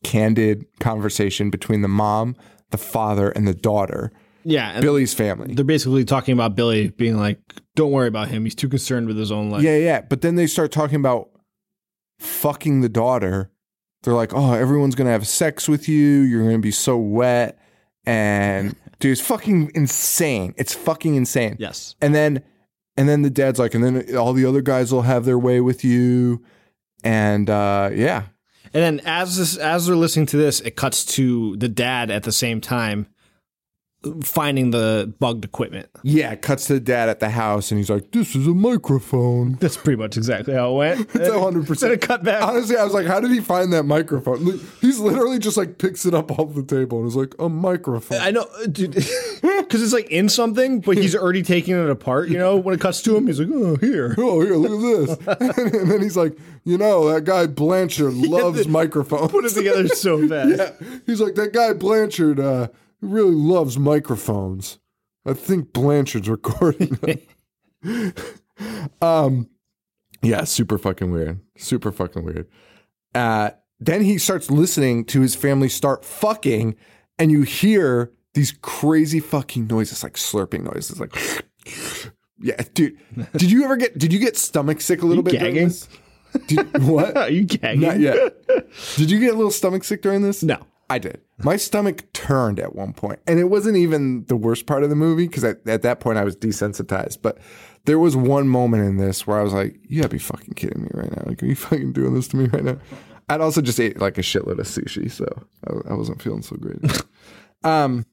[0.05, 2.37] candid conversation between the mom,
[2.71, 4.13] the father, and the daughter,
[4.45, 4.73] yeah.
[4.73, 5.55] And Billy's family.
[5.55, 7.39] they're basically talking about Billy being like,
[7.75, 8.45] "Don't worry about him.
[8.45, 10.01] He's too concerned with his own life." Yeah, yeah.
[10.01, 11.31] But then they start talking about
[12.19, 13.51] fucking the daughter.
[14.03, 16.21] They're like, oh, everyone's gonna have sex with you.
[16.21, 17.59] You're gonna be so wet.
[18.05, 20.55] And dude, it's fucking insane.
[20.57, 21.57] It's fucking insane.
[21.59, 21.97] Yes.
[22.01, 22.43] And then
[22.97, 25.61] and then the dad's like, and then all the other guys will have their way
[25.61, 26.43] with you.
[27.03, 28.25] And uh yeah.
[28.73, 32.23] And then as this as they're listening to this, it cuts to the dad at
[32.23, 33.07] the same time
[34.23, 35.89] finding the bugged equipment.
[36.03, 39.57] Yeah, cuts to the dad at the house and he's like, This is a microphone.
[39.61, 41.01] That's pretty much exactly how it went.
[41.21, 42.43] It's a one hundred percent cut back.
[42.43, 44.59] Honestly, I was like, how did he find that microphone?
[44.81, 48.21] He's literally just like picks it up off the table and is like, a microphone.
[48.21, 48.95] I know, dude,
[49.43, 52.29] because it's like in something, but he's already taking it apart.
[52.29, 55.29] You know, when it cuts to him, he's like, "Oh, here." oh, here, look at
[55.29, 55.73] this.
[55.73, 59.31] and then he's like, you know, that guy Blanchard loves microphones.
[59.31, 60.59] Put it together so fast.
[60.81, 60.89] yeah.
[61.07, 62.69] He's like, that guy Blanchard uh,
[63.01, 64.79] really loves microphones.
[65.27, 66.99] I think Blanchard's recording
[67.83, 68.13] them.
[69.03, 69.49] um,
[70.23, 71.41] yeah, super fucking weird.
[71.57, 72.49] Super fucking weird.
[73.15, 76.77] Uh, then he starts listening to his family start fucking,
[77.19, 81.15] and you hear these crazy fucking noises, like slurping noises, like
[82.43, 82.97] Yeah, dude.
[83.37, 83.99] Did you ever get?
[83.99, 85.39] Did you get stomach sick a little You bit?
[85.41, 85.69] during gagging?
[85.69, 85.89] this?
[86.47, 87.17] Did, what?
[87.17, 87.81] Are you gagging?
[87.83, 88.47] Not yet.
[88.97, 90.43] Did you get a little stomach sick during this?
[90.43, 90.59] No.
[90.89, 91.21] I did.
[91.43, 94.97] My stomach turned at one point, and it wasn't even the worst part of the
[94.97, 97.23] movie because at, at that point I was desensitized.
[97.23, 97.39] But
[97.85, 100.83] there was one moment in this where I was like, "You gotta be fucking kidding
[100.83, 101.25] me right now!
[101.27, 102.79] Like, are you fucking doing this to me right now?"
[103.29, 105.25] I'd also just ate like a shitload of sushi, so
[105.67, 106.79] I, I wasn't feeling so great.
[107.65, 108.05] um,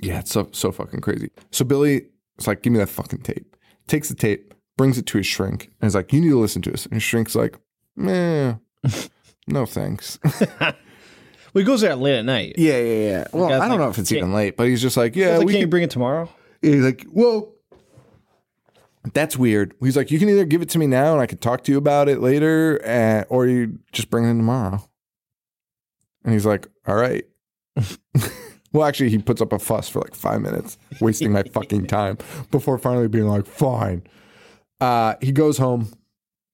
[0.00, 1.30] yeah, it's so so fucking crazy.
[1.50, 2.06] So Billy
[2.38, 3.56] is like, "Give me that fucking tape."
[3.88, 6.62] Takes the tape, brings it to his shrink, and is like, "You need to listen
[6.62, 7.58] to this." And his shrink's like,
[7.94, 8.54] "Meh,
[9.46, 10.18] no thanks."
[11.52, 12.54] Well, he goes there late at night.
[12.58, 13.24] Yeah, yeah, yeah.
[13.32, 15.46] Well, I don't like, know if it's even late, but he's just like, yeah, like,
[15.46, 16.28] we can't you bring it tomorrow?
[16.60, 17.52] He's like, well,
[19.14, 19.74] that's weird.
[19.80, 21.72] He's like, you can either give it to me now and I can talk to
[21.72, 24.82] you about it later, and, or you just bring it in tomorrow.
[26.24, 27.24] And he's like, all right.
[28.72, 32.18] well, actually, he puts up a fuss for like five minutes, wasting my fucking time
[32.50, 34.02] before finally being like, fine.
[34.80, 35.92] Uh, he goes home.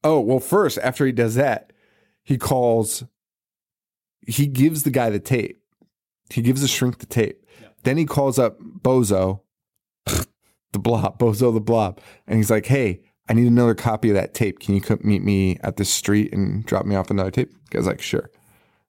[0.02, 1.72] Oh, well, first, after he does that,
[2.22, 3.04] he calls,
[4.26, 5.60] he gives the guy the tape.
[6.30, 7.44] He gives the shrink the tape.
[7.82, 9.40] Then he calls up Bozo,
[10.06, 12.00] the blob, Bozo the blob.
[12.26, 14.58] And he's like, hey, I need another copy of that tape.
[14.58, 17.52] Can you come meet me at this street and drop me off another tape?
[17.52, 18.30] The guy's like, sure.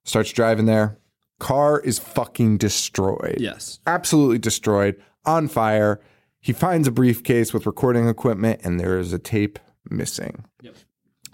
[0.04, 0.98] Starts driving there.
[1.38, 3.36] Car is fucking destroyed.
[3.38, 3.80] Yes.
[3.86, 4.96] Absolutely destroyed,
[5.26, 6.00] on fire.
[6.40, 9.58] He finds a briefcase with recording equipment and there is a tape
[9.90, 10.44] missing.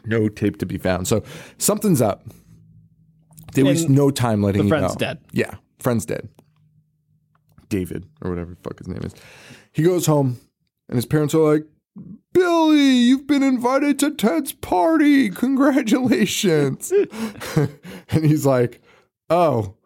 [0.04, 1.06] No tape to be found.
[1.06, 1.22] So
[1.58, 2.24] something's up.
[3.52, 4.98] They waste And no time letting the you friend's know.
[4.98, 5.18] dead.
[5.32, 6.28] Yeah, friend's dead.
[7.68, 9.14] David or whatever the fuck his name is.
[9.72, 10.38] He goes home
[10.88, 11.64] and his parents are like,
[12.32, 15.28] Billy, you've been invited to Ted's party.
[15.30, 16.92] Congratulations.
[18.10, 18.80] and he's like,
[19.30, 19.76] Oh,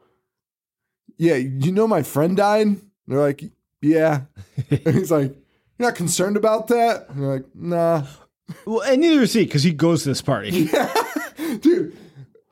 [1.17, 2.67] yeah, you know my friend died?
[2.67, 3.43] And they're like,
[3.81, 4.23] Yeah.
[4.71, 5.33] and he's like,
[5.79, 7.09] You're not concerned about that?
[7.09, 8.05] And they're like, Nah.
[8.65, 10.69] Well, and neither is he because he goes to this party.
[11.61, 11.97] Dude,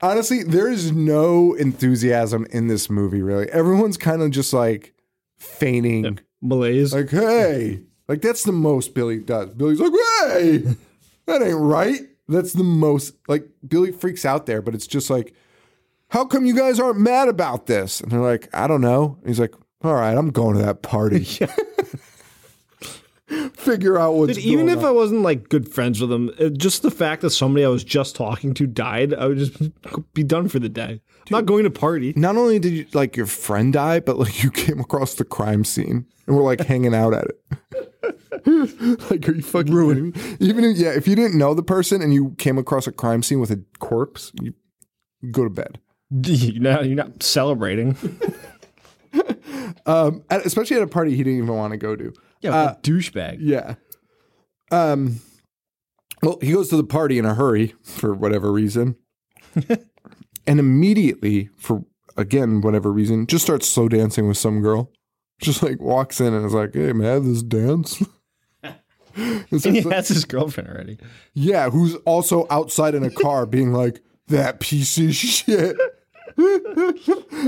[0.04, 3.48] honestly, there is no enthusiasm in this movie, really.
[3.50, 4.94] Everyone's kind of just like
[5.38, 6.94] feigning, Malaise.
[6.94, 9.50] like, hey, like that's the most Billy does.
[9.54, 10.58] Billy's like, hey,
[11.26, 12.00] that ain't right.
[12.28, 15.34] That's the most, like, Billy freaks out there, but it's just like,
[16.08, 18.00] how come you guys aren't mad about this?
[18.00, 19.18] And they're like, I don't know.
[19.20, 21.24] And he's like, all right, I'm going to that party.
[23.54, 24.84] Figure out what's Dude, even if on.
[24.84, 27.84] I wasn't like good friends with him, uh, just the fact that somebody I was
[27.84, 29.56] just talking to died, I would just
[30.14, 31.00] be done for the day.
[31.00, 32.12] I'm not going to party.
[32.16, 35.64] not only did you like your friend die, but like you came across the crime
[35.64, 37.40] scene and we're like hanging out at it.
[39.10, 40.16] like, are you fucking ruined?
[40.40, 43.22] Even if, yeah, if you didn't know the person and you came across a crime
[43.22, 44.54] scene with a corpse, you,
[45.20, 45.78] you go to bed.
[46.10, 47.96] You're not, you're not celebrating.
[49.86, 52.12] Um, at- especially at a party he didn't even want to go to.
[52.40, 53.36] Yeah, douchebag.
[53.40, 53.74] Yeah.
[54.70, 55.20] Um.
[56.22, 58.96] Well, he goes to the party in a hurry for whatever reason,
[60.46, 61.84] and immediately, for
[62.16, 64.90] again whatever reason, just starts slow dancing with some girl.
[65.40, 68.02] Just like walks in and is like, "Hey, man, this dance."
[69.16, 70.98] And he like- has his girlfriend already.
[71.34, 75.76] yeah, who's also outside in a car being like, "That piece of shit."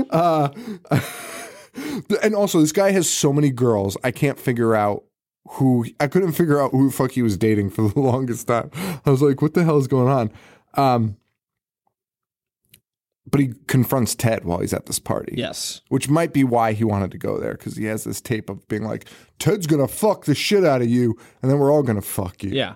[0.09, 0.49] uh,
[2.21, 3.97] and also, this guy has so many girls.
[4.03, 5.03] I can't figure out
[5.51, 5.85] who.
[5.99, 8.71] I couldn't figure out who the fuck he was dating for the longest time.
[9.05, 10.31] I was like, "What the hell is going on?"
[10.75, 11.17] Um,
[13.29, 15.33] but he confronts Ted while he's at this party.
[15.37, 15.81] Yes.
[15.89, 18.65] Which might be why he wanted to go there because he has this tape of
[18.67, 19.05] being like,
[19.37, 22.51] Ted's gonna fuck the shit out of you, and then we're all gonna fuck you.
[22.51, 22.75] Yeah.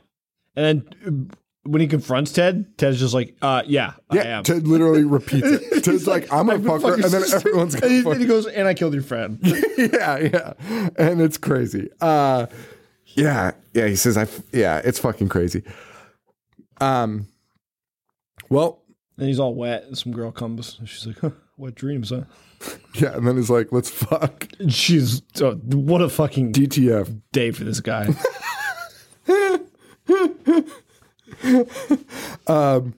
[0.56, 1.32] And then
[1.64, 4.44] when he confronts Ted, Ted's just like, uh, yeah, I Yeah, am.
[4.44, 5.84] Ted literally repeats it.
[5.84, 8.14] Ted's like, I'm a fucker, and then everyone's and gonna fuck.
[8.14, 9.38] and he goes, and I killed your friend.
[9.78, 10.54] yeah, yeah,
[10.98, 11.90] and it's crazy.
[12.02, 12.48] Uh,
[13.14, 13.88] yeah, yeah.
[13.88, 15.64] He says, I, yeah, it's fucking crazy.
[16.80, 17.28] Um,
[18.50, 18.82] well,
[19.18, 20.78] and he's all wet, and some girl comes.
[20.80, 22.24] And she's like, huh, wet dreams, huh?
[22.96, 27.22] yeah, and then he's like, let's fuck And she's, uh, what a fucking DTF.
[27.32, 28.08] day for this guy.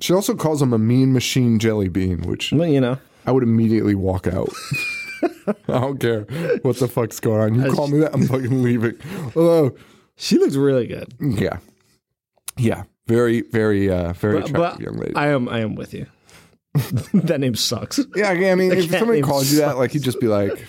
[0.00, 2.98] She also calls him a mean machine jelly bean, which well, you know.
[3.26, 4.48] I would immediately walk out.
[5.48, 6.20] I don't care
[6.62, 7.54] what the fuck's going on.
[7.66, 8.96] You call me that, I'm fucking leaving.
[9.34, 9.76] Although,
[10.16, 11.12] She looks really good.
[11.18, 11.58] yeah,
[12.56, 15.16] yeah, very, very, uh, very But, attractive but young lady.
[15.16, 16.06] I am I am with you.
[17.12, 17.98] that name sucks.
[18.14, 20.60] yeah, I mean, if somebody called you that, like, you'd just be like, "What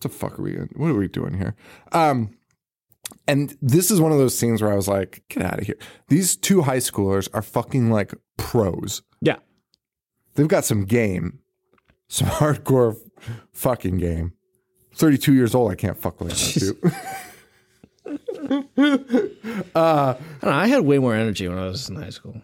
[0.00, 0.56] the fuck are we?
[0.56, 0.70] In?
[0.74, 1.54] What are we doing here?"
[1.92, 2.30] Um,
[3.26, 5.78] and this is one of those scenes where I was like, "Get out of here!"
[6.08, 9.02] These two high schoolers are fucking like pros.
[9.20, 9.36] Yeah.
[10.34, 11.40] They've got some game,
[12.08, 12.96] some hardcore
[13.52, 14.32] fucking game.
[14.94, 16.92] 32 years old, I can't fuck like that, dude.
[18.06, 20.16] I don't know.
[20.42, 22.40] I had way more energy when I was in high school.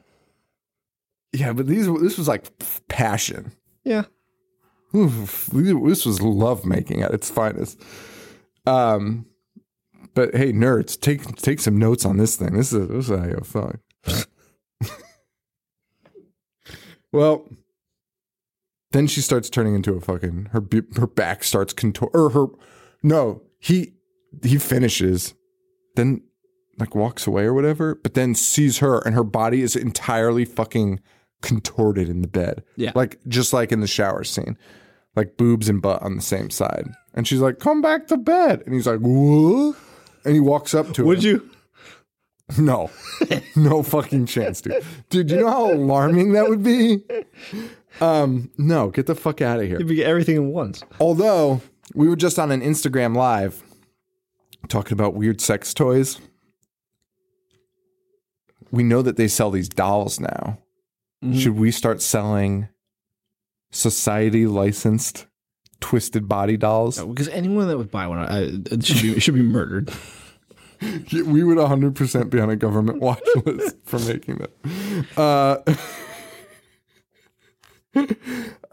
[1.33, 2.51] Yeah, but these this was like
[2.89, 3.53] passion.
[3.85, 4.05] Yeah.
[4.95, 7.81] Oof, this was love making at its finest.
[8.67, 9.27] Um,
[10.15, 12.55] but hey, nerds, take take some notes on this thing.
[12.55, 13.79] This is this is how you fun.
[17.13, 17.49] well,
[18.93, 20.63] then she starts turning into a fucking her
[20.97, 22.47] her back starts contour or her
[23.03, 23.93] no he
[24.43, 25.35] he finishes
[25.97, 26.21] then
[26.79, 30.99] like walks away or whatever but then sees her and her body is entirely fucking
[31.43, 32.93] contorted in the bed Yeah.
[32.95, 34.57] like just like in the shower scene
[35.17, 38.63] like boobs and butt on the same side and she's like come back to bed
[38.67, 39.77] and he's like what
[40.25, 41.51] and he walks up to her Would you?
[42.59, 42.91] no,
[43.57, 44.85] no fucking chance, dude.
[45.09, 47.03] Dude, you know how alarming that would be?
[48.01, 49.77] Um, no, get the fuck out of here.
[49.77, 50.83] If you be everything at once.
[51.01, 51.61] Although
[51.95, 53.63] we were just on an Instagram live
[54.69, 56.19] talking about weird sex toys.
[58.71, 60.59] We know that they sell these dolls now.
[61.35, 62.69] Should we start selling
[63.71, 65.27] society licensed
[65.81, 67.03] twisted body dolls?
[67.03, 69.91] Because anyone that would buy one I, it should be should be murdered.
[71.13, 75.75] We would 100% be on a government watch list for making that.
[77.95, 78.05] Uh,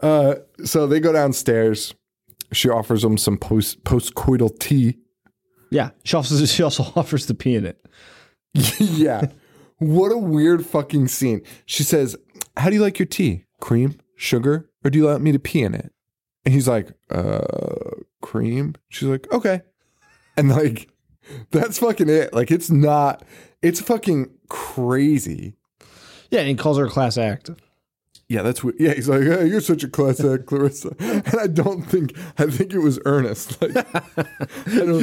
[0.00, 1.94] uh, so they go downstairs.
[2.50, 4.96] She offers them some post postcoital tea.
[5.70, 5.90] Yeah.
[6.04, 7.84] She also she also offers to pee in it.
[8.78, 9.26] yeah.
[9.78, 11.42] What a weird fucking scene.
[11.66, 12.16] She says,
[12.56, 13.44] How do you like your tea?
[13.60, 15.92] Cream, sugar, or do you want me to pee in it?
[16.48, 17.40] And he's like, Uh,
[18.22, 18.74] cream.
[18.88, 19.60] She's like, Okay.
[20.34, 20.88] And like,
[21.50, 22.32] that's fucking it.
[22.32, 23.22] Like, it's not,
[23.60, 25.56] it's fucking crazy.
[26.30, 27.50] Yeah, and he calls her a class act.
[28.28, 28.80] Yeah, that's what.
[28.80, 30.96] Yeah, he's like, hey, you're such a class act, Clarissa.
[30.98, 33.60] And I don't think, I think it was earnest.
[33.60, 33.86] Like,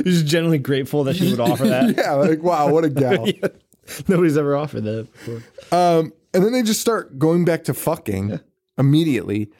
[0.03, 1.95] He's genuinely grateful that she would offer that.
[1.97, 3.27] yeah, like, wow, what a gal.
[4.07, 5.43] Nobody's ever offered that before.
[5.71, 8.39] Um, and then they just start going back to fucking
[8.79, 9.51] immediately.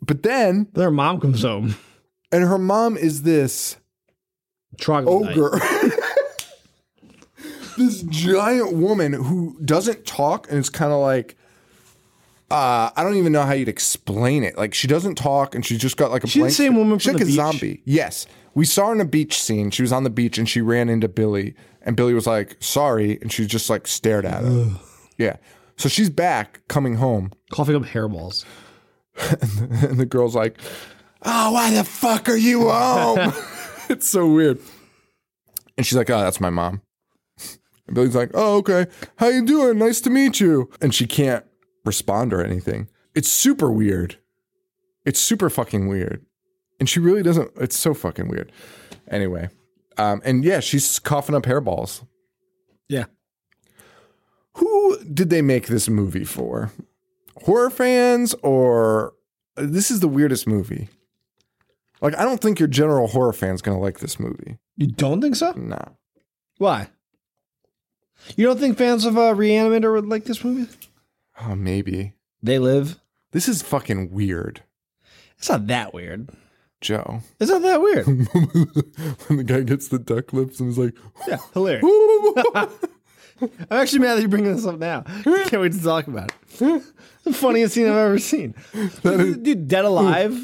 [0.00, 1.76] But then, her mom comes home.
[2.32, 3.76] and her mom is this
[4.78, 5.36] Troglodyte.
[5.38, 5.60] ogre.
[7.76, 11.36] this giant woman who doesn't talk and it's kind of like
[12.50, 14.56] uh, I don't even know how you'd explain it.
[14.56, 16.98] Like she doesn't talk and she's just got like a She the blank same woman
[17.00, 17.34] She's like the a beach?
[17.34, 17.82] zombie.
[17.84, 18.26] Yes.
[18.54, 19.72] We saw her in a beach scene.
[19.72, 23.18] She was on the beach and she ran into Billy and Billy was like, "Sorry."
[23.20, 24.78] And she just like stared at him.
[25.18, 25.36] yeah.
[25.76, 28.44] So she's back coming home Coughing up hairballs.
[29.40, 30.60] and the girl's like,
[31.22, 33.32] "Oh, why the fuck are you home?"
[33.88, 34.58] it's so weird.
[35.76, 36.82] And she's like, "Oh, that's my mom."
[37.86, 38.86] And Billy's like, "Oh, okay.
[39.16, 39.78] How you doing?
[39.78, 41.44] Nice to meet you." And she can't
[41.84, 42.88] respond or anything.
[43.14, 44.18] It's super weird.
[45.04, 46.24] It's super fucking weird.
[46.78, 47.50] And she really doesn't.
[47.56, 48.52] It's so fucking weird.
[49.08, 49.48] Anyway,
[49.96, 52.04] um, and yeah, she's coughing up hairballs.
[52.88, 53.04] Yeah.
[54.56, 56.72] Who did they make this movie for?
[57.44, 59.14] Horror fans or
[59.56, 60.88] this is the weirdest movie.
[62.00, 64.58] Like I don't think your general horror fan's gonna like this movie.
[64.76, 65.52] You don't think so?
[65.52, 65.96] No.
[66.58, 66.88] Why?
[68.36, 70.70] You don't think fans of uh, Reanimator would like this movie?
[71.42, 72.14] Oh, maybe.
[72.42, 72.98] They live.
[73.32, 74.62] This is fucking weird,
[75.38, 76.30] It's not that weird.
[76.80, 77.20] Joe.
[77.40, 78.06] It's not that weird.
[79.26, 80.94] when the guy gets the duck lips and is like,
[81.26, 81.84] yeah, hilarious.
[83.42, 85.02] I'm actually mad that you're bringing this up now.
[85.24, 86.34] Can't wait to talk about it.
[86.60, 86.92] It's
[87.24, 88.54] the funniest scene I've ever seen.
[89.02, 90.34] Dude, Dead Alive.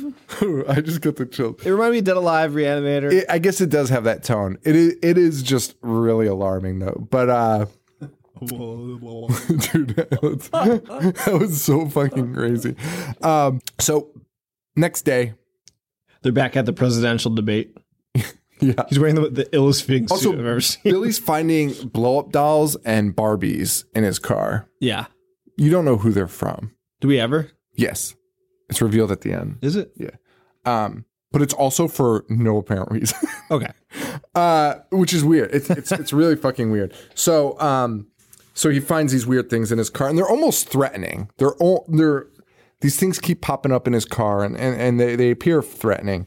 [0.69, 1.57] I just got the chill.
[1.65, 3.13] It reminded me of Dead Alive, Reanimator.
[3.13, 4.59] It, I guess it does have that tone.
[4.63, 7.07] It is, it is just really alarming though.
[7.11, 7.67] But uh
[8.41, 8.57] dude,
[9.97, 12.75] that was, that was so fucking crazy.
[13.23, 14.09] Um so
[14.77, 15.35] next day,
[16.23, 17.77] They're back at the presidential debate.
[18.63, 18.85] Yeah.
[18.89, 20.83] He's wearing the, the illest fitting Also, suit I've ever seen.
[20.85, 24.69] Billy's finding blow up dolls and Barbies in his car.
[24.81, 25.07] Yeah.
[25.57, 26.73] You don't know who they're from.
[27.01, 27.51] Do we ever?
[27.75, 28.15] Yes.
[28.71, 29.59] It's revealed at the end.
[29.61, 29.93] Is it?
[29.97, 30.11] Yeah.
[30.65, 33.19] Um, but it's also for no apparent reason.
[33.51, 33.71] Okay.
[34.35, 35.55] uh, which is weird.
[35.55, 36.95] It's it's it's really fucking weird.
[37.15, 38.07] So um,
[38.55, 41.29] so he finds these weird things in his car, and they're almost threatening.
[41.37, 42.29] They're all they're
[42.81, 46.27] these things keep popping up in his car, and and, and they they appear threatening.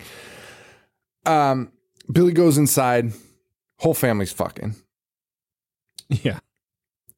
[1.25, 1.71] Um,
[2.11, 3.13] Billy goes inside.
[3.79, 4.75] Whole family's fucking.
[6.09, 6.39] Yeah.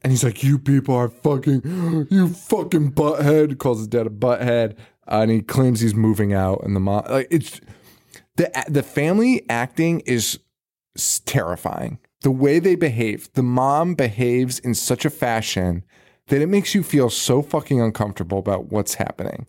[0.01, 4.77] And he's like, "You people are fucking, you fucking butthead." Calls his dad a butthead,
[5.07, 6.63] uh, and he claims he's moving out.
[6.63, 7.59] And the mom, like, it's
[8.35, 10.39] the the family acting is
[11.25, 11.99] terrifying.
[12.21, 15.83] The way they behave, the mom behaves in such a fashion
[16.27, 19.47] that it makes you feel so fucking uncomfortable about what's happening.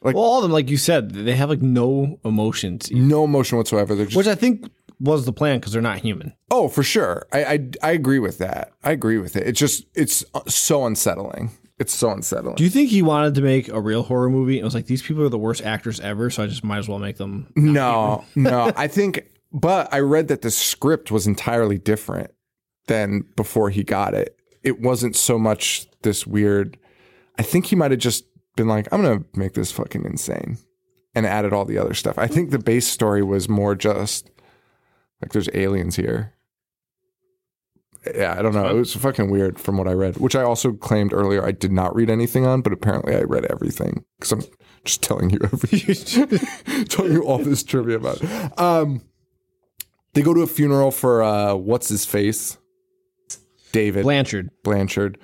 [0.00, 3.94] Well, all of them, like you said, they have like no emotions, No emotion whatsoever.
[3.94, 4.70] They're just which I think
[5.00, 6.34] was the plan because they're not human.
[6.50, 7.26] Oh, for sure.
[7.32, 8.72] I, I I agree with that.
[8.84, 9.46] I agree with it.
[9.46, 11.50] It's just it's uh, so unsettling.
[11.78, 12.56] It's so unsettling.
[12.56, 14.54] Do you think he wanted to make a real horror movie?
[14.54, 16.78] And it was like, these people are the worst actors ever, so I just might
[16.78, 17.52] as well make them.
[17.54, 18.72] no, no.
[18.76, 19.22] I think,
[19.52, 22.32] but I read that the script was entirely different
[22.88, 24.36] than before he got it.
[24.64, 26.76] It wasn't so much this weird.
[27.38, 28.24] I think he might have just
[28.58, 30.58] been like, I'm gonna make this fucking insane,
[31.14, 32.18] and added all the other stuff.
[32.18, 34.30] I think the base story was more just
[35.22, 36.34] like there's aliens here.
[38.14, 38.66] Yeah, I don't know.
[38.66, 41.72] It was fucking weird from what I read, which I also claimed earlier I did
[41.72, 44.42] not read anything on, but apparently I read everything because I'm
[44.84, 48.58] just telling you everything, telling you all this trivia about it.
[48.58, 49.02] Um,
[50.14, 52.56] they go to a funeral for uh, what's his face,
[53.72, 54.50] David Blanchard.
[54.62, 55.18] Blanchard.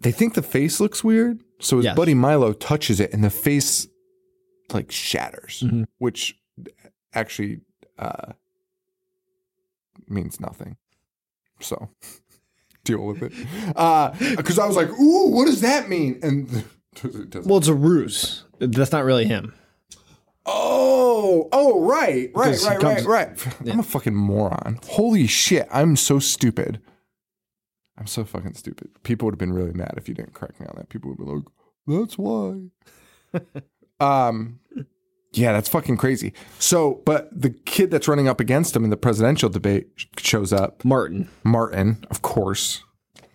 [0.00, 1.96] They think the face looks weird, so his Yes.
[1.96, 3.88] buddy Milo touches it, and the face
[4.72, 5.86] like shatters, Mhm.
[5.98, 6.36] which
[7.12, 7.60] actually
[7.98, 8.32] uh,
[10.08, 10.76] means nothing.
[11.60, 11.88] So
[12.84, 13.32] deal with it.
[14.36, 16.64] Because I was like, "Ooh, what does that mean?" And
[17.04, 17.46] it.
[17.46, 18.44] Well, it's a ruse.
[18.58, 19.54] That's not really him.
[20.46, 23.70] Oh, oh, right, right, Because right, right, right.
[23.72, 24.78] I'm a fucking moron.
[24.88, 26.80] Holy shit, I'm so stupid.
[27.96, 28.90] I'm so fucking stupid.
[29.02, 30.88] People would have been really mad if you didn't correct me on that.
[30.88, 31.44] People would be like,
[31.86, 32.70] "That's why."
[34.00, 34.60] um,
[35.32, 36.32] yeah, that's fucking crazy.
[36.58, 39.88] So, but the kid that's running up against him in the presidential debate
[40.18, 40.84] shows up.
[40.84, 41.28] Martin.
[41.42, 42.82] Martin, of course.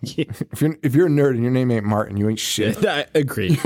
[0.02, 2.84] If you're if you're a nerd and your name ain't Martin, you ain't shit.
[2.86, 3.50] I agree.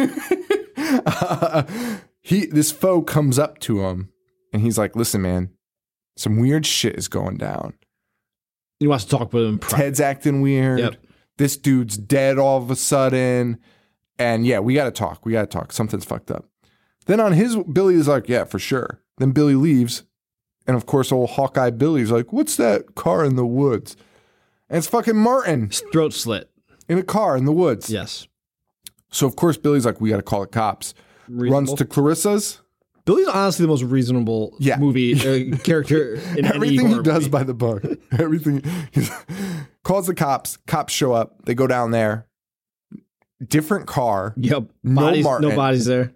[2.21, 4.11] he this foe comes up to him
[4.53, 5.51] and he's like, "Listen, man,
[6.17, 7.75] some weird shit is going down.
[8.85, 9.59] He wants to talk with him.
[9.59, 10.79] Pri- Ted's acting weird.
[10.79, 10.97] Yep.
[11.39, 13.59] This dude's dead all of a sudden,
[14.19, 15.25] and yeah, we got to talk.
[15.25, 15.73] We got to talk.
[15.73, 16.45] Something's fucked up."
[17.07, 20.03] Then on his Billy is like, "Yeah, for sure." Then Billy leaves,
[20.67, 23.97] and of course, old Hawkeye Billy's like, "What's that car in the woods?"
[24.69, 26.51] And it's fucking Martin His throat slit.
[26.91, 27.89] in a car in the woods.
[27.89, 28.27] Yes.
[29.11, 30.93] So of course Billy's like, "We got to call the cops."
[31.27, 32.61] Runs to Clarissa's.
[33.07, 34.79] Billy's honestly the most reasonable Yeah.
[34.79, 37.29] movie uh, character in Everything he does movie.
[37.29, 37.85] by the book.
[38.19, 38.63] Everything.
[39.83, 40.57] Calls the cops.
[40.67, 41.45] Cops show up.
[41.45, 42.27] They go down there.
[43.47, 44.33] Different car.
[44.37, 44.65] Yep.
[44.83, 45.49] No Martin.
[45.51, 46.15] no bodies there.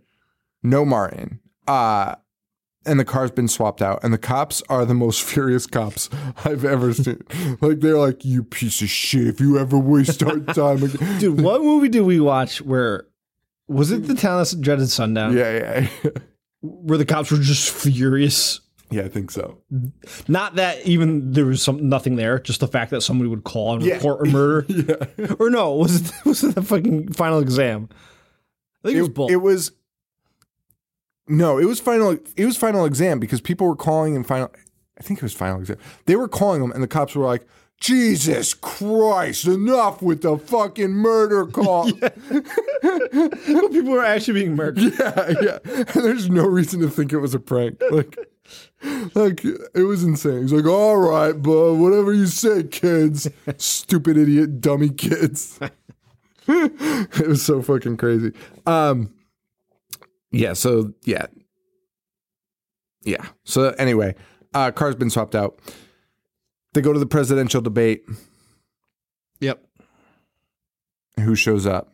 [0.62, 1.40] No Martin.
[1.66, 2.14] Uh
[2.86, 4.00] and the car's been swapped out.
[4.02, 6.08] And the cops are the most furious cops
[6.44, 7.22] I've ever seen.
[7.60, 9.26] like they're like, you piece of shit.
[9.26, 13.04] If you ever waste our time, again." Dude, what movie did we watch where
[13.66, 15.36] was it the town that dreaded sundown?
[15.36, 16.10] yeah, yeah,
[16.62, 18.60] Where the cops were just furious.
[18.90, 19.02] yeah.
[19.02, 19.58] I think so.
[20.26, 23.74] Not that even there was some nothing there, just the fact that somebody would call
[23.74, 23.94] and Yeah.
[23.94, 24.66] report a murder.
[24.68, 25.34] Yeah.
[25.38, 27.88] Or no, was it was it the fucking final exam?
[28.84, 29.30] I think it, was both.
[29.30, 29.72] it was
[31.28, 32.16] no, it was final.
[32.36, 34.50] It was final exam because people were calling and final.
[34.98, 35.76] I think it was final exam.
[36.06, 37.46] They were calling them, and the cops were like,
[37.80, 42.08] "Jesus Christ, enough with the fucking murder call." yeah,
[43.70, 44.92] people are actually being murdered.
[44.98, 45.58] yeah.
[45.64, 47.80] And there's no reason to think it was a prank.
[47.90, 48.18] Like,
[49.14, 50.42] like it was insane.
[50.42, 53.28] He's like, "All right, bud, whatever you say, kids.
[53.56, 55.58] Stupid idiot, dummy kids."
[56.48, 58.32] it was so fucking crazy.
[58.66, 59.12] Um,
[60.30, 60.52] yeah.
[60.54, 61.26] So yeah,
[63.02, 63.24] yeah.
[63.44, 64.14] So anyway,
[64.54, 65.58] uh, car's been swapped out.
[66.74, 68.04] They go to the presidential debate.
[69.40, 69.64] Yep.
[71.20, 71.92] Who shows up?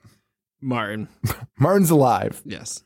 [0.60, 1.08] Martin.
[1.58, 2.42] Martin's alive.
[2.44, 2.82] Yes.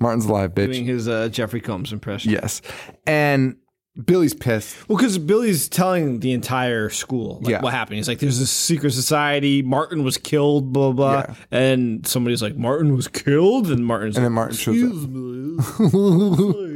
[0.00, 0.72] Martin's alive, bitch.
[0.72, 2.30] Doing his uh, Jeffrey Combs impression.
[2.32, 2.60] yes.
[3.06, 3.56] And
[4.04, 4.76] Billy's pissed.
[4.88, 7.62] Well, because Billy's telling the entire school like, Yeah.
[7.62, 7.96] what happened.
[7.96, 9.62] He's like, "There's this secret society.
[9.62, 10.70] Martin was killed.
[10.74, 11.26] Blah blah." Yeah.
[11.26, 11.34] blah.
[11.50, 14.90] And somebody's like, "Martin was killed," and Martin's And like, then Martin shows up.
[14.90, 16.75] "Excuse me."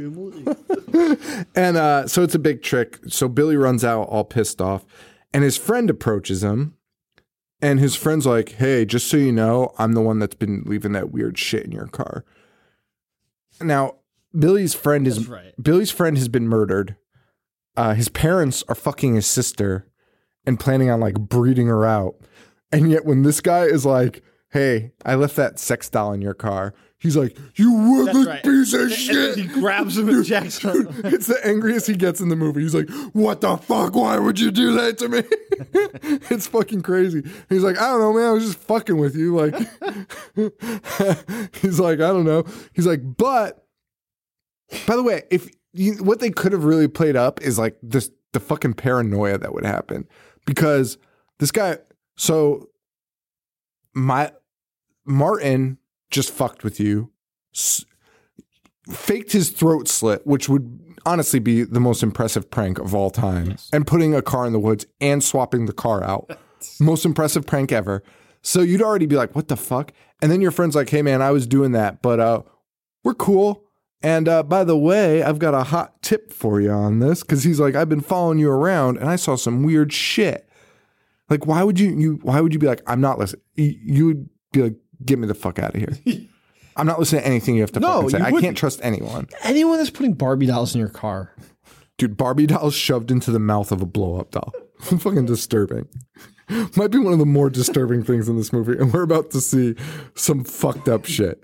[1.55, 2.99] And uh, so it's a big trick.
[3.07, 4.85] So Billy runs out all pissed off,
[5.33, 6.75] and his friend approaches him.
[7.61, 10.93] And his friend's like, hey, just so you know, I'm the one that's been leaving
[10.93, 12.25] that weird shit in your car.
[13.61, 13.97] Now,
[14.37, 15.53] Billy's friend is right.
[15.61, 16.95] Billy's friend has been murdered.
[17.77, 19.87] Uh, his parents are fucking his sister
[20.45, 22.15] and planning on like breeding her out.
[22.71, 26.33] And yet when this guy is like, hey, I left that sex doll in your
[26.33, 28.43] car, he's like, you worthless right.
[28.43, 29.37] piece of And shit.
[29.37, 30.87] he grabs him and jacks him.
[31.03, 32.61] it's the angriest he gets in the movie.
[32.61, 33.95] He's like, "What the fuck?
[33.95, 35.23] Why would you do that to me?"
[36.29, 37.23] it's fucking crazy.
[37.49, 38.27] He's like, "I don't know, man.
[38.29, 39.55] I was just fucking with you." Like,
[41.61, 42.43] he's like, "I don't know."
[42.73, 43.65] He's like, "But,
[44.87, 48.11] by the way, if you, what they could have really played up is like this
[48.33, 50.07] the fucking paranoia that would happen
[50.45, 50.97] because
[51.39, 51.77] this guy.
[52.17, 52.69] So,
[53.93, 54.31] my
[55.05, 55.77] Martin
[56.11, 57.11] just fucked with you."
[57.53, 57.85] S-
[58.89, 63.57] faked his throat slit, which would honestly be the most impressive prank of all time.
[63.73, 66.37] And putting a car in the woods and swapping the car out.
[66.79, 68.03] most impressive prank ever.
[68.41, 69.93] So you'd already be like, what the fuck?
[70.21, 72.43] And then your friend's like, hey man, I was doing that, but uh
[73.03, 73.65] we're cool.
[74.03, 77.43] And uh, by the way, I've got a hot tip for you on this because
[77.43, 80.49] he's like, I've been following you around and I saw some weird shit.
[81.29, 83.43] Like, why would you, you why would you be like, I'm not listening?
[83.55, 85.97] You you would be like, get me the fuck out of here.
[86.77, 88.17] I'm not listening to anything you have to No, fucking say.
[88.19, 88.41] I wouldn't.
[88.43, 89.27] can't trust anyone.
[89.43, 91.35] Anyone that's putting Barbie dolls in your car.
[91.97, 94.53] Dude, Barbie dolls shoved into the mouth of a blow up doll.
[94.79, 95.87] fucking disturbing.
[96.75, 98.77] Might be one of the more disturbing things in this movie.
[98.77, 99.75] And we're about to see
[100.15, 101.43] some fucked up shit.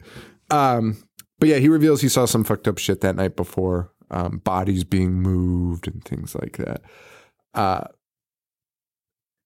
[0.49, 0.97] Um,
[1.39, 3.91] but yeah, he reveals he saw some fucked up shit that night before.
[4.09, 6.81] Um, bodies being moved and things like that.
[7.53, 7.83] Uh,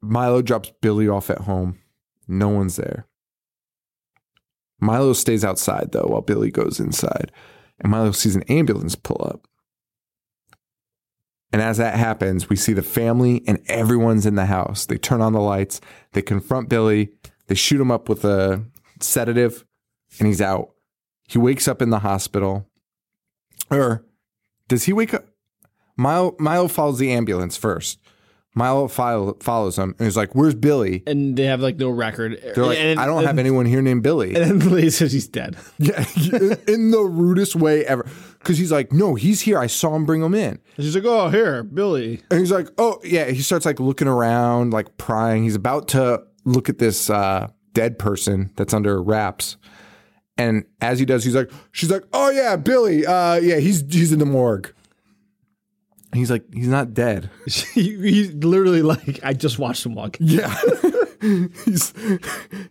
[0.01, 1.79] Milo drops Billy off at home.
[2.27, 3.07] No one's there.
[4.81, 7.31] Milo stays outside though while Billy goes inside.
[7.79, 9.47] And Milo sees an ambulance pull up.
[11.53, 14.85] And as that happens, we see the family and everyone's in the house.
[14.85, 15.81] They turn on the lights,
[16.13, 17.09] they confront Billy,
[17.47, 18.63] they shoot him up with a
[19.01, 19.65] sedative,
[20.19, 20.71] and he's out.
[21.27, 22.69] He wakes up in the hospital.
[23.69, 24.05] Or
[24.67, 25.25] does he wake up?
[25.97, 27.99] Milo, Milo follows the ambulance first.
[28.53, 31.03] Milo file, follows him and he's like, Where's Billy?
[31.07, 32.37] And they have like no record.
[32.53, 34.35] They're like, and, I don't have anyone here named Billy.
[34.35, 35.55] And then the lady says he's dead.
[35.77, 36.03] Yeah,
[36.67, 38.05] in the rudest way ever.
[38.39, 39.57] Because he's like, No, he's here.
[39.57, 40.59] I saw him bring him in.
[40.75, 42.21] And she's like, oh, here, Billy.
[42.29, 43.25] And he's like, oh, yeah.
[43.31, 45.43] He starts like looking around, like prying.
[45.43, 49.57] He's about to look at this uh, dead person that's under wraps.
[50.37, 53.05] And as he does, he's like, she's like, oh, yeah, Billy.
[53.05, 54.73] Uh, yeah, he's he's in the morgue.
[56.11, 57.29] And he's like, he's not dead.
[57.73, 60.17] He, he's literally like, I just watched him walk.
[60.19, 60.53] Yeah.
[61.21, 61.93] he's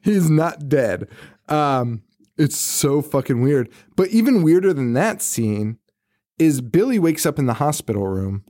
[0.02, 1.08] he's not dead.
[1.48, 2.02] Um,
[2.36, 3.70] it's so fucking weird.
[3.96, 5.78] But even weirder than that scene
[6.38, 8.44] is Billy wakes up in the hospital room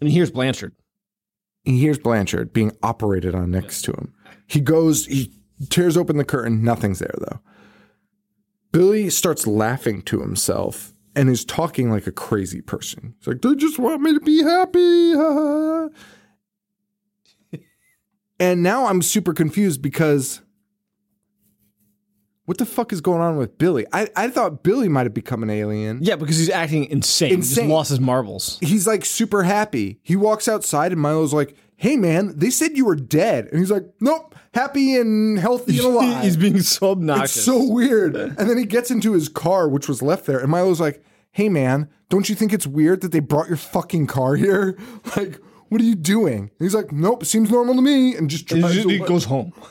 [0.00, 0.74] And here's Blanchard.
[1.64, 4.14] he hears Blanchard being operated on next to him.
[4.46, 5.32] He goes, he
[5.70, 7.40] tears open the curtain, nothing's there though.
[8.72, 13.12] Billy starts laughing to himself and is talking like a crazy person.
[13.18, 15.12] He's like, they just want me to be happy.
[18.38, 20.40] and now I'm super confused because
[22.44, 23.84] what the fuck is going on with Billy?
[23.92, 27.30] I, I thought Billy might have become an alien Yeah, because he's acting insane.
[27.30, 28.56] He just lost his marbles.
[28.60, 29.98] he's like super happy.
[30.04, 33.70] He walks outside and Milo's like, "Hey man, they said you were dead." And he's
[33.70, 37.36] like, "Nope, happy and healthy and alive." he's being so obnoxious.
[37.38, 38.14] it's so weird.
[38.14, 41.48] And then he gets into his car, which was left there, and Milo's like, "Hey
[41.48, 44.76] man, don't you think it's weird that they brought your fucking car here?
[45.16, 48.46] Like, what are you doing?" And he's like, "Nope, seems normal to me." And just
[48.46, 49.52] just- he goes home.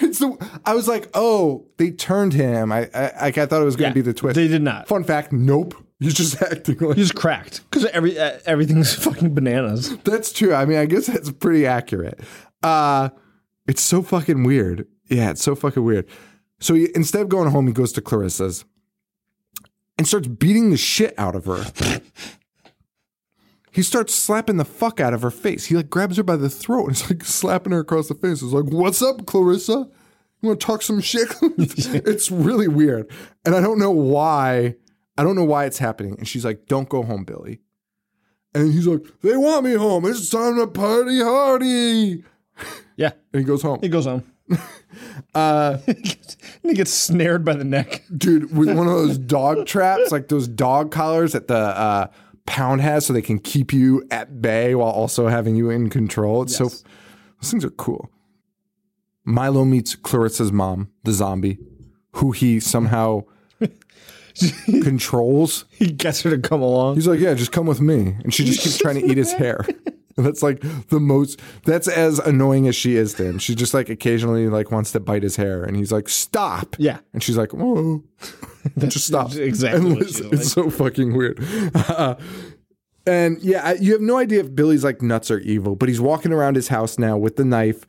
[0.00, 3.76] It's the- I was like, "Oh, they turned him." I I, I thought it was
[3.76, 4.34] going Yeah, to be the twist.
[4.36, 4.88] they did not.
[4.88, 5.74] Fun fact: Nope.
[6.04, 9.96] He's just acting like He's cracked because every uh, everything's fucking bananas.
[10.04, 10.52] That's true.
[10.52, 12.20] I mean, I guess that's pretty accurate.
[12.62, 13.08] Uh,
[13.66, 14.86] it's so fucking weird.
[15.08, 16.06] Yeah, it's so fucking weird.
[16.60, 18.66] So he, instead of going home, he goes to Clarissa's
[19.96, 21.64] and starts beating the shit out of her.
[23.72, 25.66] he starts slapping the fuck out of her face.
[25.66, 28.42] He like grabs her by the throat and is like slapping her across the face.
[28.42, 29.88] He's like, "What's up, Clarissa?
[30.42, 33.10] You want to talk some shit?" it's really weird,
[33.46, 34.74] and I don't know why.
[35.16, 36.16] I don't know why it's happening.
[36.18, 37.60] And she's like, "Don't go home, Billy."
[38.54, 40.04] And he's like, "They want me home.
[40.06, 42.24] It's time to party hardy."
[42.96, 44.24] Yeah, And he goes home, he goes home.
[45.34, 46.16] uh, and
[46.62, 48.04] he gets snared by the neck.
[48.16, 52.06] dude, with one of those dog traps, like those dog collars that the uh,
[52.46, 56.42] pound has, so they can keep you at bay while also having you in control.
[56.42, 58.10] It's so those things are cool.
[59.24, 61.58] Milo meets Clarissa's mom, the zombie,
[62.12, 63.22] who he somehow
[64.82, 65.64] controls.
[65.70, 66.96] He gets her to come along.
[66.96, 68.16] He's like, yeah, just come with me.
[68.22, 69.64] And she just keeps trying to eat his hair.
[70.16, 73.38] And that's like the most, that's as annoying as she is to him.
[73.38, 75.64] She just like occasionally like wants to bite his hair.
[75.64, 76.76] And he's like, stop.
[76.78, 76.98] Yeah.
[77.12, 78.04] And she's like, whoa.
[78.78, 79.34] just stop.
[79.34, 81.44] exactly And it's, it's so fucking weird.
[81.74, 82.14] Uh,
[83.06, 86.32] and yeah, you have no idea if Billy's like nuts or evil, but he's walking
[86.32, 87.84] around his house now with the knife,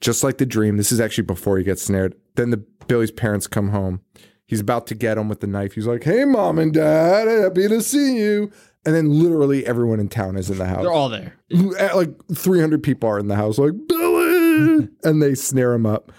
[0.00, 0.78] just like the dream.
[0.78, 2.14] This is actually before he gets snared.
[2.34, 4.00] Then the Billy's parents come home.
[4.46, 5.74] He's about to get him with the knife.
[5.74, 8.52] He's like, "Hey, mom and dad, happy to see you."
[8.84, 10.82] And then literally everyone in town is in the house.
[10.82, 11.34] They're all there.
[11.50, 16.12] Like 300 people are in the house, like Billy, and they snare him up.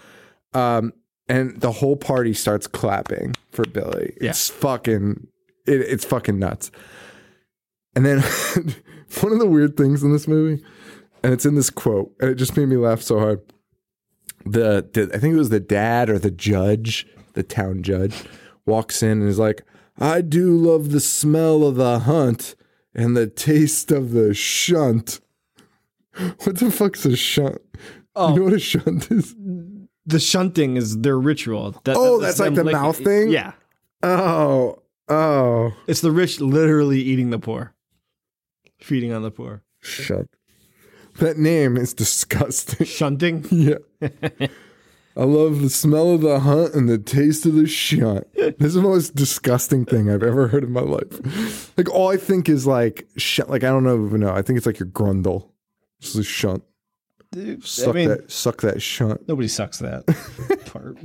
[0.52, 0.92] Um,
[1.30, 4.12] and the whole party starts clapping for Billy.
[4.18, 5.26] It's fucking,
[5.66, 6.70] it, it's fucking nuts.
[7.96, 8.18] And then
[9.20, 10.62] one of the weird things in this movie,
[11.22, 13.40] and it's in this quote, and it just made me laugh so hard.
[14.44, 17.06] The, the I think it was the dad or the judge,
[17.38, 18.24] the town judge,
[18.66, 19.62] walks in and is like,
[19.98, 22.54] I do love the smell of the hunt
[22.94, 25.20] and the taste of the shunt.
[26.42, 27.62] What the fuck's a shunt?
[28.16, 28.30] Oh.
[28.34, 29.36] You know what a shunt is?
[30.04, 31.80] The shunting is their ritual.
[31.84, 33.28] That- Oh, that's that's like the licking- mouth thing?
[33.28, 33.52] Yeah.
[34.02, 37.72] Oh, oh, It's the rich literally eating the poor,
[38.80, 39.62] feeding on the poor.
[39.80, 40.28] shunt.
[41.20, 42.84] That name is disgusting.
[42.86, 43.44] Shunting?
[43.52, 43.78] Yeah.
[45.18, 48.32] I love the smell of the hunt and the taste of the shunt.
[48.34, 51.76] This is the most disgusting thing I've ever heard in my life.
[51.76, 53.50] Like all I think is like shunt.
[53.50, 54.32] Like I don't know know.
[54.32, 55.48] I think it's like your grundle.
[56.00, 56.62] This is a shunt.
[57.62, 58.30] Suck mean- that.
[58.32, 59.28] Suck that shunt.
[59.28, 60.06] Nobody sucks that
[60.66, 60.96] part.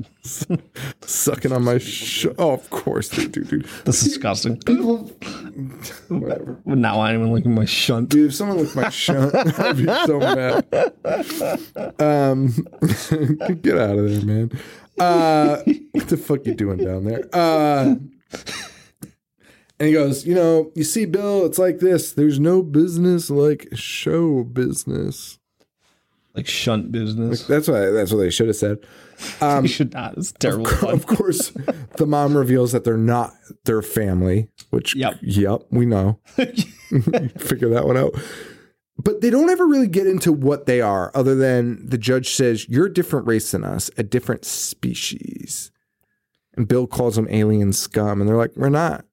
[1.02, 2.36] Sucking on my shunt.
[2.40, 3.66] Oh, of course they do, dude.
[3.84, 4.56] That's disgusting.
[6.08, 6.62] Whatever.
[6.64, 8.10] Would not want anyone looking at my shunt.
[8.10, 10.66] Dude, if someone looked my shunt, I'd be so mad.
[12.02, 12.48] Um,
[13.62, 14.52] get out of there, man.
[14.98, 15.58] Uh,
[15.92, 17.28] what the fuck you doing down there?
[17.34, 17.96] Uh,
[19.80, 22.14] and he goes, you know, you see, Bill, it's like this.
[22.14, 25.40] There's no business like show business.
[26.36, 27.44] Like shunt business.
[27.46, 28.80] That's what that's what they should have said.
[29.42, 30.18] you um, should not.
[30.18, 30.68] It's terrible.
[30.90, 31.50] Of course,
[31.98, 33.34] the mom reveals that they're not
[33.66, 35.20] their family, which Yep.
[35.22, 36.20] yep, we know.
[36.36, 38.14] Figure that one out.
[38.98, 42.68] But they don't ever really get into what they are, other than the judge says,
[42.70, 45.72] You're a different race than us, a different species.
[46.56, 48.22] And Bill calls them alien scum.
[48.22, 49.06] And they're like, We're not.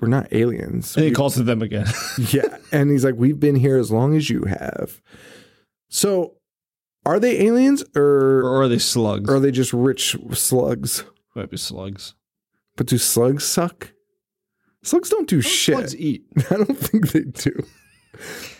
[0.00, 0.96] We're not aliens.
[0.96, 1.86] and he calls to them again.
[2.30, 2.56] yeah.
[2.72, 5.00] And he's like, We've been here as long as you have.
[5.88, 6.34] So
[7.04, 9.28] are they aliens or, or are they slugs?
[9.28, 11.04] or are they just rich slugs?
[11.34, 12.14] Might be slugs.
[12.76, 13.92] But do slugs suck?
[14.82, 15.74] Slugs don't do shit.
[15.74, 16.24] Slugs eat.
[16.50, 17.64] I don't think they do.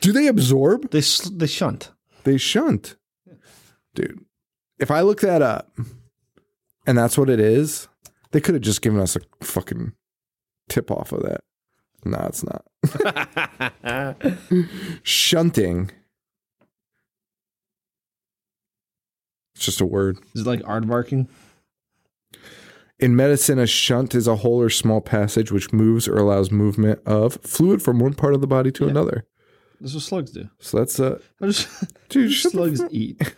[0.01, 0.91] Do they absorb?
[0.91, 1.93] They sl- they shunt.
[2.25, 2.97] They shunt.
[3.95, 4.25] Dude,
[4.79, 5.71] if I look that up
[6.87, 7.89] and that's what it is,
[8.31, 9.93] they could have just given us a fucking
[10.69, 11.43] tip off of that.
[12.05, 12.65] No, it's not.
[15.03, 15.91] Shunting.
[19.63, 20.19] It's just a word.
[20.35, 21.29] Is it like aardvarking?
[22.99, 26.99] In medicine, a shunt is a hole or small passage which moves or allows movement
[27.07, 29.25] of fluid from one part of the body to another.
[29.81, 30.51] That's what slugs do.
[30.59, 31.67] So that's uh How does
[32.09, 33.37] dude, the slugs fuck- eat?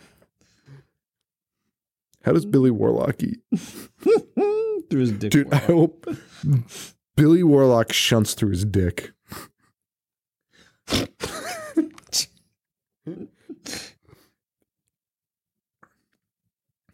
[2.23, 3.41] How does Billy Warlock eat?
[4.89, 5.29] Through his dick.
[5.29, 6.07] Dude, I hope
[7.15, 9.11] Billy Warlock shunts through his dick.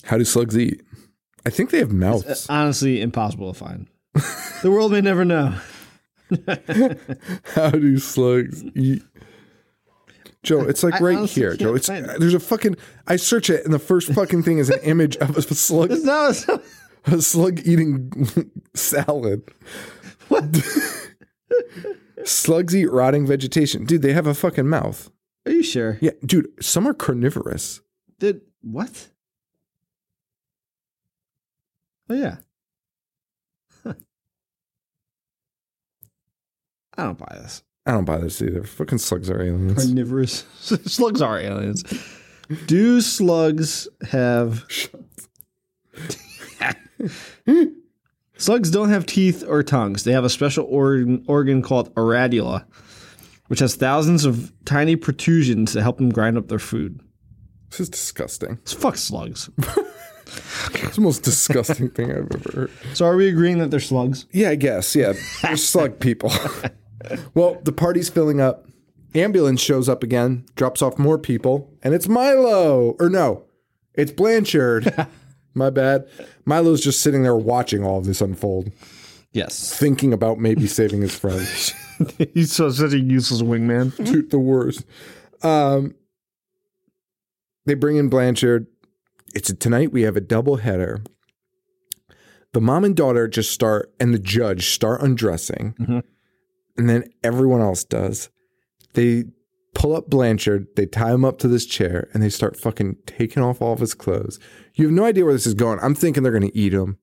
[0.04, 0.82] How do slugs eat?
[1.46, 2.48] I think they have uh, mouths.
[2.50, 3.88] Honestly, impossible to find.
[4.62, 5.56] the world may never know.
[7.56, 9.04] How do slugs eat?
[10.44, 11.76] Joe, it's like I right here, Joe.
[11.76, 12.76] It's find uh, there's a fucking.
[13.08, 16.04] I search it, and the first fucking thing is an image of a slug, It's
[16.04, 16.32] not.
[16.32, 16.62] It's not
[17.06, 19.44] a slug eating salad.
[20.30, 20.44] what?
[22.24, 24.04] Slugs eat rotting vegetation, dude.
[24.04, 25.10] They have a fucking mouth.
[25.48, 25.98] Are you sure?
[26.02, 26.48] Yeah, dude.
[26.64, 27.82] Some are carnivorous.
[28.20, 29.08] Did what?
[32.12, 32.36] Oh yeah.
[33.86, 33.94] Huh.
[36.98, 37.64] I don't buy this.
[37.86, 38.66] I don't buy this either.
[38.66, 39.86] Fucking slugs are aliens.
[39.86, 41.86] Carnivorous slugs are aliens.
[42.66, 44.66] Do slugs have
[48.38, 50.04] Slugs don't have teeth or tongues.
[50.04, 52.66] They have a special organ, organ called a radula,
[53.48, 57.00] which has thousands of tiny protrusions to help them grind up their food.
[57.70, 58.60] This is disgusting.
[58.64, 59.50] It's fuck slugs.
[60.74, 62.72] It's the most disgusting thing I've ever heard.
[62.94, 64.26] So are we agreeing that they're slugs?
[64.32, 64.96] Yeah, I guess.
[64.96, 66.32] Yeah, they're slug people.
[67.34, 68.68] well, the party's filling up.
[69.14, 72.96] Ambulance shows up again, drops off more people, and it's Milo.
[73.00, 73.44] Or no,
[73.94, 75.08] it's Blanchard.
[75.54, 76.08] My bad.
[76.46, 78.72] Milo's just sitting there watching all of this unfold,
[79.34, 79.78] Yes.
[79.78, 81.46] thinking about maybe saving his friend.
[82.34, 83.94] He's so such a useless wingman.
[84.06, 84.86] Dude, the worst.
[85.44, 85.94] Um,
[87.66, 88.68] they bring in Blanchard.
[89.34, 89.92] It's a, tonight.
[89.92, 91.04] We have a double header.
[92.54, 95.74] The mom and daughter just start, and the judge start undressing,
[96.78, 98.30] and then everyone else does.
[98.94, 99.24] They
[99.74, 100.68] pull up Blanchard.
[100.76, 103.80] They tie him up to this chair, and they start fucking taking off all of
[103.80, 104.38] his clothes.
[104.76, 105.80] You have no idea where this is going.
[105.82, 106.98] I'm thinking they're going to eat him,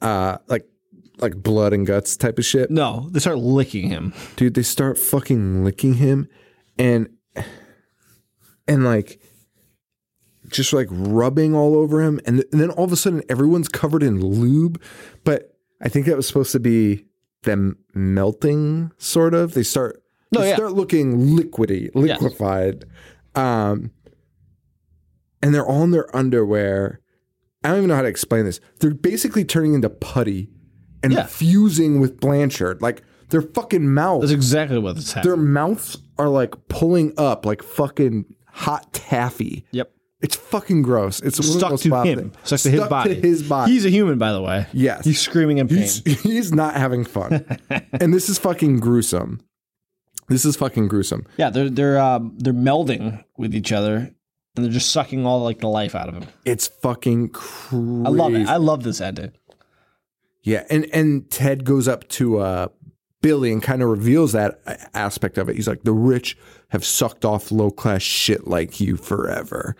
[0.00, 0.66] uh, like
[1.18, 4.14] like blood and guts type of shit No, they start licking him.
[4.36, 6.26] dude they start fucking licking him
[6.78, 7.10] and
[8.66, 9.20] and like
[10.50, 14.02] just like rubbing all over him and, and then all of a sudden everyone's covered
[14.02, 14.80] in lube
[15.24, 17.04] but i think that was supposed to be
[17.42, 20.56] them melting sort of they start No, they yeah.
[20.56, 22.84] start looking liquidy liquefied
[23.34, 23.90] um
[25.42, 27.00] and they're all in their underwear
[27.64, 30.50] i don't even know how to explain this they're basically turning into putty
[31.02, 31.24] and Yeah.
[31.24, 32.82] fusing with Blanchard.
[32.82, 35.34] Like their fucking mouths, That's exactly what's their happening.
[35.34, 39.64] Their mouths are like pulling up like fucking hot taffy.
[39.70, 39.90] Yep.
[40.20, 41.20] It's fucking gross.
[41.20, 42.30] It's Stuck to him.
[42.30, 42.36] things.
[42.44, 43.14] Stuck to his body.
[43.14, 43.72] To his body.
[43.72, 44.66] He's a human, by the way.
[44.72, 45.04] Yes.
[45.04, 45.78] He's screaming in pain.
[45.78, 47.44] He's, he's not having fun.
[47.92, 49.40] and this is fucking gruesome.
[50.28, 51.26] This is fucking gruesome.
[51.38, 53.96] yeah, they're they're um, they're melding with each other,
[54.54, 56.24] and they're just sucking all like the life out of him.
[56.44, 58.04] It's fucking crazy.
[58.06, 58.46] I love it.
[58.46, 59.32] I love this ending.
[60.42, 62.68] Yeah, and and Ted goes up to uh,
[63.22, 64.60] Billy and kind of reveals that
[64.94, 65.56] aspect of it.
[65.56, 66.36] He's like, "The rich
[66.68, 69.74] have sucked off low class shit like you forever."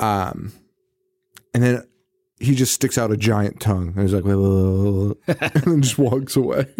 [0.00, 0.52] Um,
[1.54, 1.86] and then
[2.40, 4.24] he just sticks out a giant tongue and he's like,
[5.54, 6.66] and then just walks away.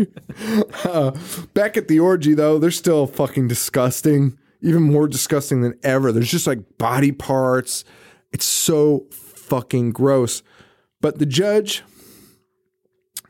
[0.85, 1.13] Uh,
[1.53, 6.11] back at the orgy, though, they're still fucking disgusting, even more disgusting than ever.
[6.11, 7.85] There's just like body parts.
[8.33, 10.43] It's so fucking gross.
[11.03, 11.85] But the judge,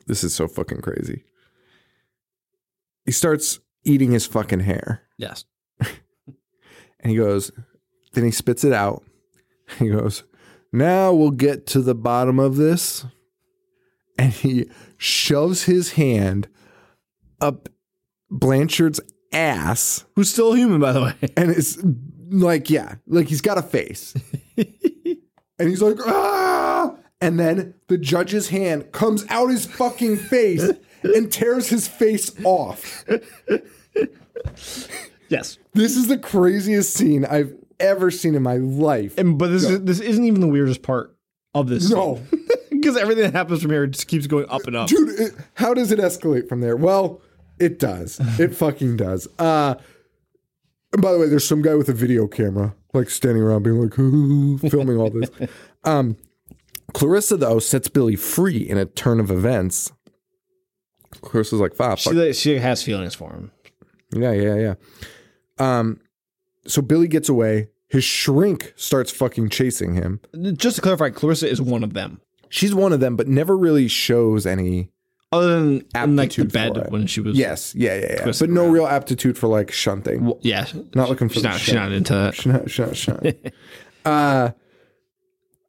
[0.07, 1.25] this is so fucking crazy.
[3.05, 5.45] He starts eating his fucking hair Yes.
[5.79, 7.51] and he goes,
[8.13, 9.03] then he spits it out.
[9.79, 10.23] He goes,
[10.71, 13.05] now we'll get to the bottom of this.
[14.17, 16.47] And he shoves his hand
[17.39, 17.69] up
[18.29, 18.99] Blanchard's
[19.33, 21.15] ass Who's still human, by the way.
[21.37, 21.77] and it's
[22.29, 24.13] like, yeah, like he's got a face.
[24.57, 26.95] and he's like, ah!
[27.19, 30.69] And then the judge's hand comes out his fucking face
[31.03, 33.05] and tears his face off.
[35.31, 35.57] Yes.
[35.73, 39.17] This is the craziest scene I've ever seen in my life.
[39.17, 41.15] And but this is this isn't even the weirdest part
[41.53, 41.89] of this.
[41.89, 42.21] No.
[42.69, 44.87] because everything that happens from here just keeps going up and up.
[44.87, 46.75] Dude, it, how does it escalate from there?
[46.75, 47.21] Well,
[47.59, 48.19] it does.
[48.39, 49.27] It fucking does.
[49.37, 49.75] Uh,
[50.93, 53.79] and by the way, there's some guy with a video camera, like standing around being
[53.79, 53.93] like,
[54.71, 55.29] filming all this.
[55.83, 56.17] Um,
[56.93, 59.91] Clarissa, though, sets Billy free in a turn of events.
[61.21, 63.51] Clarissa's like, "Fuck, She she has feelings for him.
[64.13, 64.73] Yeah, yeah, yeah.
[65.57, 65.99] Um,
[66.65, 67.69] so Billy gets away.
[67.87, 70.21] His shrink starts fucking chasing him.
[70.53, 72.21] Just to clarify, Clarissa is one of them.
[72.49, 74.91] She's one of them, but never really shows any.
[75.33, 78.31] Other than in like the Aptitude for bed when she was Yes, yeah, yeah, yeah.
[78.37, 78.71] But no around.
[78.73, 80.25] real aptitude for like shunting.
[80.25, 83.37] Well, yeah, Not looking for she's the not, she's not into that Shut, shut, shut.
[84.03, 84.51] uh,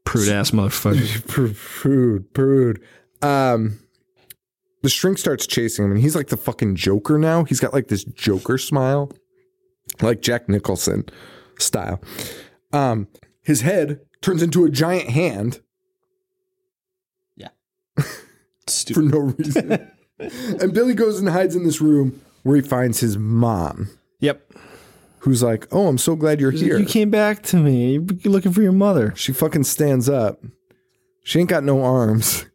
[0.05, 1.26] prude ass motherfucker.
[1.28, 2.80] prude, prude, prude.
[3.22, 3.78] Um,
[4.82, 7.45] the shrink starts chasing him, and he's like the fucking Joker now.
[7.45, 9.12] He's got like this Joker smile,
[10.01, 11.05] like Jack Nicholson
[11.59, 12.01] style.
[12.72, 13.09] Um,
[13.43, 15.61] his head turns into a giant hand
[17.37, 17.49] Yeah.
[18.95, 19.91] for no reason.
[20.18, 24.53] and Billy goes and hides in this room where he finds his mom, Yep.
[25.20, 27.93] who's like, "Oh, I'm so glad you're here." You came back to me.
[27.95, 29.12] You're looking for your mother.
[29.16, 30.43] She fucking stands up.
[31.24, 32.47] She ain't got no arms.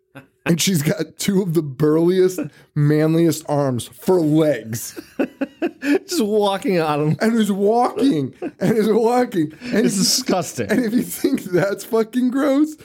[0.48, 2.40] And she's got two of the burliest,
[2.74, 5.00] manliest arms for legs.
[5.82, 7.18] Just walking on him.
[7.20, 8.34] And is walking.
[8.60, 9.54] And is walking.
[9.62, 10.72] And, It's if, disgusting.
[10.72, 12.78] and if you think that's fucking gross,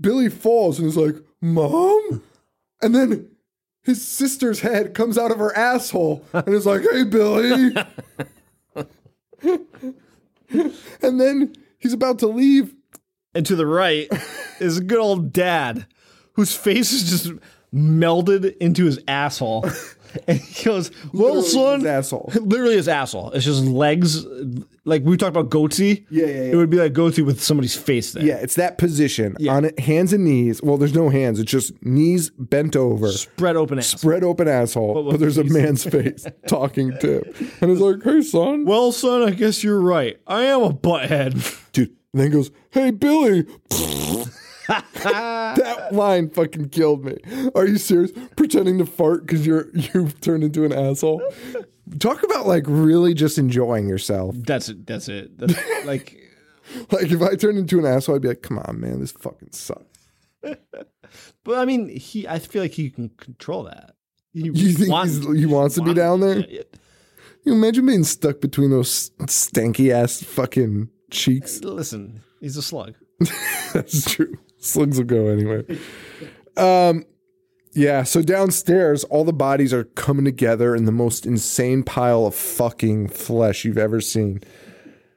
[0.00, 2.22] Billy falls and is like, Mom?
[2.80, 3.30] And then
[3.82, 7.74] his sister's head comes out of her asshole and is like, Hey, Billy.
[11.02, 12.74] and then he's about to leave.
[13.34, 14.08] And to the right
[14.58, 15.86] is a good old dad
[16.38, 17.32] whose face is just
[17.74, 19.68] melded into his asshole.
[20.26, 21.80] And he goes, Well, Literally son.
[21.80, 22.32] his asshole.
[22.34, 23.30] Literally his asshole.
[23.32, 24.24] It's just legs.
[24.86, 26.02] Like we talked about goatse.
[26.08, 26.40] Yeah, yeah, yeah.
[26.52, 28.24] It would be like goatse with somebody's face there.
[28.24, 30.62] Yeah, it's that position on it, hands and knees.
[30.62, 31.38] Well, there's no hands.
[31.38, 33.88] It's just knees bent over, Spread open ass.
[33.88, 35.52] spread open asshole, but, with there's a face.
[35.52, 37.48] man's face talking to him.
[37.60, 38.64] And he's like, hey, son.
[38.64, 40.18] Well, son, I guess you're right.
[40.26, 41.70] I am a butthead.
[41.72, 41.90] Dude.
[42.14, 43.44] And then he goes, hey, Billy.
[44.68, 47.16] that line fucking killed me.
[47.54, 48.12] Are you serious?
[48.36, 51.22] Pretending to fart because you're you've turned into an asshole.
[51.98, 54.34] Talk about like really just enjoying yourself.
[54.38, 54.86] That's it.
[54.86, 55.36] That's it.
[55.38, 55.54] That's
[55.86, 56.16] like,
[56.92, 59.52] Like if I turned into an asshole, I'd be like, come on, man, this fucking
[59.52, 59.84] sucks.
[60.42, 60.58] but
[61.58, 62.28] I mean, he.
[62.28, 63.94] I feel like he can control that.
[64.34, 66.40] He You think wants- he's, he wants to be down there?
[66.40, 66.62] Yeah.
[67.44, 71.62] You imagine being stuck between those stanky ass fucking cheeks.
[71.64, 72.94] Listen, he's a slug.
[73.72, 74.36] That's true.
[74.58, 75.64] Slugs will go anyway.
[76.56, 77.04] Um,
[77.72, 78.02] yeah.
[78.02, 83.08] So downstairs, all the bodies are coming together in the most insane pile of fucking
[83.08, 84.40] flesh you've ever seen.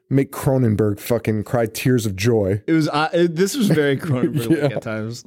[0.09, 2.61] Make Cronenberg fucking cry tears of joy.
[2.67, 2.89] It was.
[2.89, 5.23] Uh, it, this was very Cronenberg at times.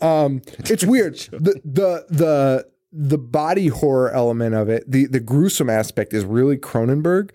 [0.00, 1.16] Um, it's weird.
[1.32, 6.56] The the the the body horror element of it, the the gruesome aspect is really
[6.56, 7.30] Cronenberg,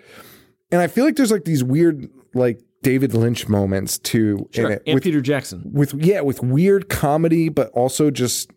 [0.72, 4.84] and I feel like there's like these weird like David Lynch moments too in it
[4.86, 5.64] and with Peter Jackson.
[5.74, 8.52] with yeah with weird comedy, but also just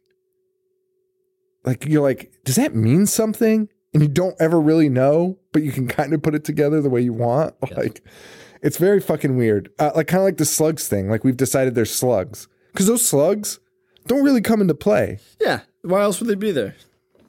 [1.64, 3.70] like you're like, does that mean something?
[3.94, 6.90] And you don't ever really know, but you can kind of put it together the
[6.90, 7.54] way you want.
[7.74, 8.02] Like,
[8.60, 9.70] it's very fucking weird.
[9.78, 11.08] Uh, like kind of like the slugs thing.
[11.08, 13.60] Like we've decided they're slugs because those slugs
[14.06, 15.20] don't really come into play.
[15.40, 15.60] Yeah.
[15.80, 16.74] Why else would they be there?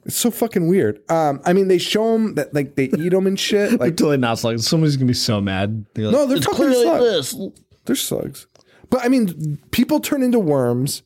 [0.06, 1.00] It's so fucking weird.
[1.10, 3.72] Um, I mean, they show them that like they eat them and shit.
[3.80, 4.66] Like Until they not slugs.
[4.66, 5.84] Somebody's gonna be so mad.
[5.94, 7.32] They're like, No, they're "It's fucking clearly slugs.
[7.32, 7.50] this."
[7.84, 8.46] They're slugs.
[8.88, 11.02] But I mean, people turn into worms,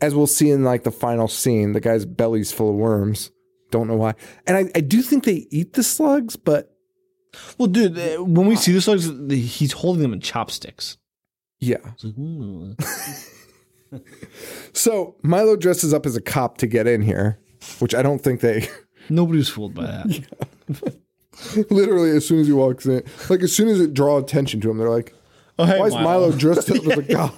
[0.00, 1.72] as we'll see in like the final scene.
[1.72, 3.30] The guy's belly's full of worms.
[3.70, 4.14] Don't know why.
[4.46, 6.74] And I, I do think they eat the slugs, but
[7.58, 10.96] Well, dude, uh, when we see the slugs, he's holding them in chopsticks.
[11.60, 11.76] yeah.
[14.74, 17.38] So Milo dresses up as a cop to get in here,
[17.78, 18.68] which I don't think they
[19.10, 20.94] Nobody was fooled by that.
[21.70, 24.70] literally as soon as he walks in, like as soon as it draw attention to
[24.70, 25.14] him, they're like,
[25.58, 27.34] Oh, hey, Why is Milo dressed up as a cop?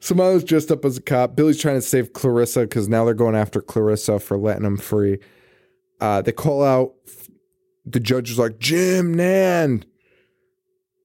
[0.00, 1.34] so Milo's dressed up as a cop.
[1.34, 5.18] Billy's trying to save Clarissa because now they're going after Clarissa for letting him free.
[6.00, 6.92] Uh, they call out.
[7.86, 9.84] The judge is like Jim Nan,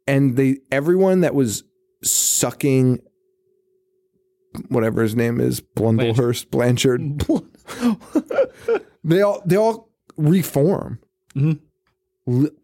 [0.08, 1.64] and they everyone that was
[2.04, 3.00] sucking
[4.70, 7.26] whatever his name is Blundellhurst Blanchard.
[9.04, 11.00] they all they all reform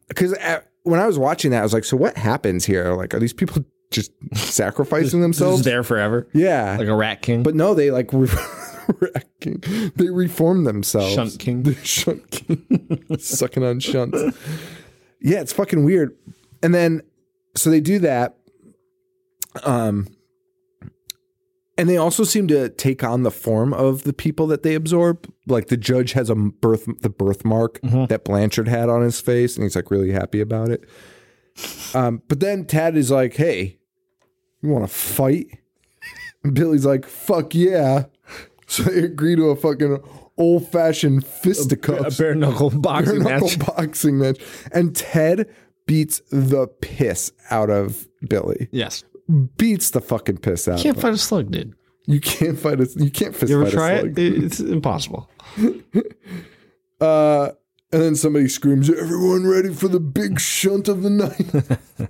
[0.07, 0.35] because
[0.83, 2.93] when I was watching that, I was like, so what happens here?
[2.93, 5.59] Like, are these people just sacrificing themselves?
[5.59, 6.27] is there forever.
[6.33, 7.43] yeah, Like a rat king.
[7.43, 8.29] but no, they like re-
[9.95, 11.13] they reform themselves.
[11.13, 11.63] Shunt king.
[11.63, 14.19] The shunt king, sucking on shunts.
[15.19, 16.15] Yeah, it's fucking weird.
[16.63, 17.01] And then,
[17.55, 18.37] so they do that.
[19.63, 20.07] Um,
[21.81, 25.27] and they also seem to take on the form of the people that they absorb.
[25.47, 29.63] Like the judge has a birth, the birthmark that Blanchard had on his face, and
[29.63, 30.87] he's like really happy about it.
[31.95, 33.79] Um, but then Tad is like, "Hey,
[34.61, 35.47] you want to fight?"
[36.43, 38.03] And Billy's like, "Fuck yeah!"
[38.67, 39.97] So they agree to a fucking
[40.37, 43.57] old fashioned a fisticuffs, bare knuckle boxing match.
[43.65, 44.39] boxing match,
[44.71, 45.49] and Ted
[45.87, 48.69] beats the piss out of Billy.
[48.71, 49.03] Yes.
[49.57, 50.79] Beats the fucking piss out.
[50.79, 51.09] Can't of him.
[51.09, 51.73] fight a slug, dude.
[52.07, 52.89] You can't fight a.
[52.97, 54.01] You can't fist You ever fight try a it?
[54.15, 54.19] slug.
[54.19, 55.29] It- It's impossible.
[56.99, 57.53] Uh,
[57.91, 62.09] and then somebody screams, "Everyone ready for the big shunt of the night?"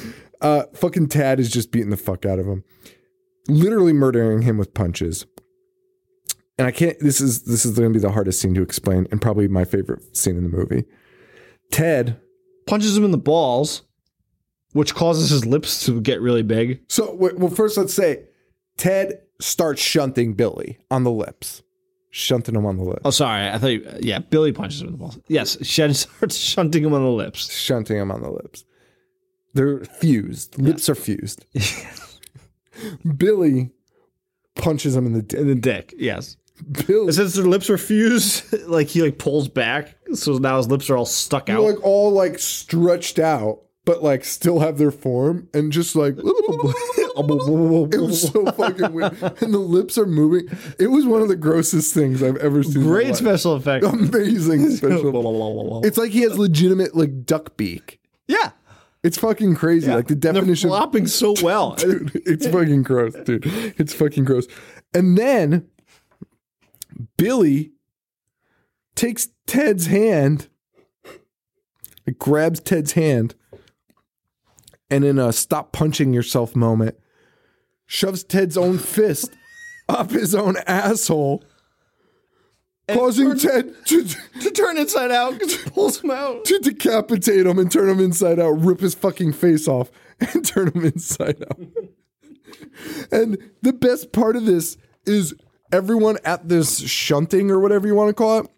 [0.40, 2.64] uh, fucking Tad is just beating the fuck out of him,
[3.48, 5.26] literally murdering him with punches.
[6.56, 6.98] And I can't.
[7.00, 9.64] This is this is going to be the hardest scene to explain, and probably my
[9.66, 10.84] favorite scene in the movie.
[11.70, 12.18] Ted.
[12.66, 13.82] Punches him in the balls,
[14.74, 16.82] which causes his lips to get really big.
[16.88, 18.24] So, well, first let's say
[18.76, 21.62] Ted starts shunting Billy on the lips,
[22.10, 23.48] shunting him on the lips, Oh, sorry.
[23.48, 25.18] I thought, you, yeah, Billy punches him in the balls.
[25.28, 27.50] Yes, Shed starts shunting him on the lips.
[27.52, 28.64] shunting him on the lips.
[29.54, 30.58] They're fused.
[30.58, 31.46] Lips are fused.
[33.16, 33.70] Billy
[34.56, 35.40] punches him in the dick.
[35.40, 36.36] In the dick, yes.
[36.86, 40.68] Billy, And since their lips are fused, like he like pulls back, so now his
[40.68, 41.62] lips are all stuck they're out.
[41.64, 48.00] like all like stretched out, but like still have their form and just like it
[48.00, 49.12] was so fucking weird.
[49.42, 50.48] And the lips are moving.
[50.78, 52.82] It was one of the grossest things I've ever seen.
[52.82, 53.84] Great special effect.
[53.84, 55.08] amazing special.
[55.08, 55.86] Effect.
[55.86, 58.00] It's like he has legitimate like duck beak.
[58.26, 58.50] yeah.
[59.02, 59.90] It's fucking crazy.
[59.92, 60.70] Like the And they're definition.
[60.70, 61.74] flopping so well.
[61.74, 62.10] dude.
[62.24, 63.42] It's fucking gross, dude.
[63.76, 64.46] It's fucking gross.
[64.94, 65.66] And then
[67.18, 67.72] Billy
[68.94, 70.48] takes Ted's hand,
[72.18, 73.34] grabs Ted's hand,
[74.90, 76.96] and in a stop punching yourself moment,
[77.86, 79.30] shoves Ted's own fist
[79.88, 81.44] up his own asshole,
[82.88, 84.04] causing Ted to,
[84.40, 85.40] to turn inside out
[85.74, 86.44] pulls him out.
[86.46, 90.68] to decapitate him and turn him inside out, rip his fucking face off, and turn
[90.68, 91.60] him inside out.
[93.12, 94.76] and the best part of this
[95.06, 95.34] is
[95.72, 98.50] everyone at this shunting or whatever you want to call it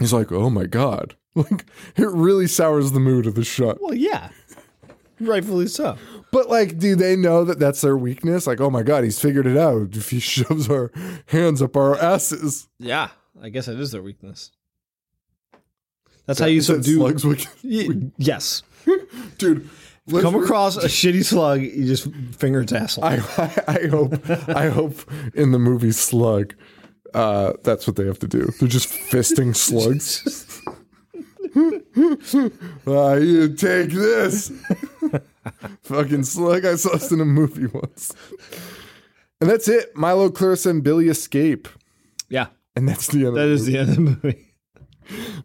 [0.00, 1.16] is like, oh my God.
[1.36, 3.80] Like, it really sours the mood of the shunt.
[3.80, 4.30] Well, yeah.
[5.20, 5.96] Rightfully so.
[6.32, 8.46] But, like, do they know that that's their weakness?
[8.46, 10.90] Like, oh my God, he's figured it out if he shoves our
[11.26, 12.68] hands up our asses.
[12.78, 13.08] Yeah.
[13.42, 14.50] I guess it is their weakness.
[16.26, 16.96] That's how you Is subdue.
[16.96, 17.56] Slug's weakness?
[17.64, 18.62] Y- yes.
[19.38, 19.68] Dude,
[20.06, 23.04] let's Come re- across a shitty slug, you just finger its asshole.
[23.04, 24.94] I, I, I hope I hope
[25.34, 26.54] in the movie Slug,
[27.14, 28.50] uh, that's what they have to do.
[28.58, 30.62] They're just fisting slugs.
[31.56, 34.52] Ah, you take this,
[35.82, 36.64] fucking slug.
[36.64, 38.12] I saw this in a movie once,
[39.40, 39.94] and that's it.
[39.96, 41.68] Milo, Clarissa, and Billy escape,
[42.28, 42.46] yeah.
[42.76, 43.36] and that's the end.
[43.36, 44.46] That of is the end of the movie.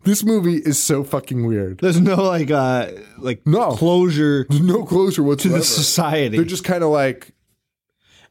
[0.03, 1.79] This movie is so fucking weird.
[1.79, 3.71] There's no like uh like No.
[3.71, 5.55] closure There's no closure whatsoever.
[5.57, 6.37] to the society.
[6.37, 7.33] They're just kind of like,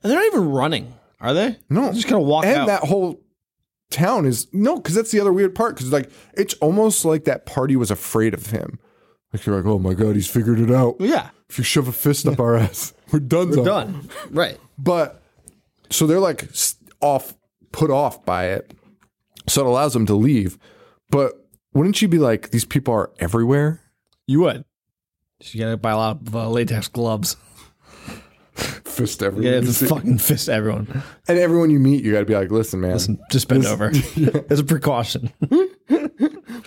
[0.01, 0.95] and they're not even running.
[1.20, 1.59] Are they?
[1.68, 2.66] No, They're just kind of walk and out.
[2.68, 3.20] that whole
[3.95, 5.76] town is no, because that's the other weird part.
[5.76, 8.78] Because like it's almost like that party was afraid of him.
[9.32, 10.97] Like you're like, oh my god, he's figured it out.
[11.01, 13.51] Yeah, If you shove a fist up our ass, we're done.
[13.51, 14.09] we're done.
[14.30, 14.59] Right.
[14.78, 15.22] But
[15.90, 16.49] so they're like
[17.01, 17.34] off,
[17.72, 18.72] put off by it.
[19.49, 20.59] So it allows them to leave.
[21.11, 21.32] But
[21.72, 23.80] wouldn't you be like, these people are everywhere?
[24.26, 24.64] You would.
[25.40, 27.36] You gotta buy a lot of uh, latex gloves.
[28.95, 29.53] Fist everyone.
[29.53, 31.03] Yeah, just fucking fist everyone.
[31.28, 32.99] and everyone you meet, you got to be like, listen, man.
[33.30, 33.90] Just bend over
[34.51, 35.32] as a precaution.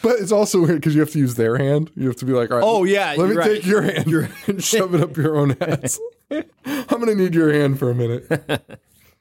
[0.04, 1.90] But it's also weird because you have to use their hand.
[1.96, 4.30] You have to be like, all right, Oh, yeah, let me you're take your hand
[4.46, 6.00] and shove it up your own ass.
[6.30, 8.28] I'm gonna need your hand for a minute.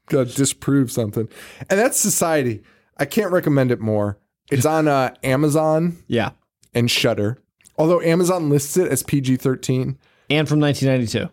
[0.09, 1.29] Got to disprove something,
[1.71, 2.63] and that's Society.
[2.99, 4.19] I can't recommend it more.
[4.51, 6.33] It's on uh, Amazon Yeah,
[6.75, 7.39] and Shudder.
[7.79, 9.97] Although Amazon lists it as PG-13,
[10.31, 11.31] and from 1992.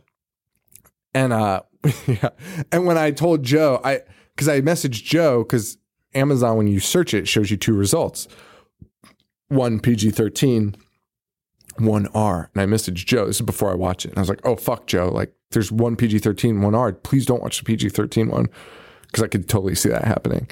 [1.13, 1.61] And uh,
[2.07, 2.29] yeah,
[2.71, 4.01] and when I told Joe, I
[4.35, 5.77] because I messaged Joe because
[6.15, 8.27] Amazon when you search it, shows you two results.
[9.49, 10.75] One PG 13,
[11.77, 12.49] one R.
[12.53, 13.27] And I messaged Joe.
[13.27, 14.09] This is before I watch it.
[14.09, 15.09] And I was like, oh, fuck, Joe.
[15.09, 16.93] Like, there's one PG 13, one R.
[16.93, 18.49] Please don't watch the PG 13 one
[19.03, 20.49] because I could totally see that happening.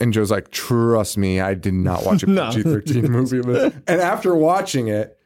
[0.00, 3.74] And Joe's like, trust me, I did not watch a PG 13 movie of this.
[3.86, 5.17] And after watching it,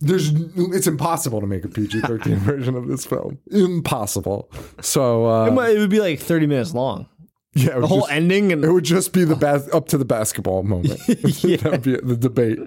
[0.00, 3.38] there's it's impossible to make a PG 13 version of this film.
[3.50, 4.50] Impossible.
[4.80, 7.06] So, uh, It, might, it would be like 30 minutes long.
[7.54, 10.04] yeah, The whole just- ending and it would just be the bas- up to the
[10.04, 10.98] basketball moment.
[11.06, 12.58] that would be the debate.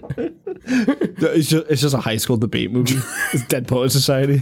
[0.66, 2.96] it's just, it's just a high school debate movie.
[3.34, 4.40] it's Dead Poet Society.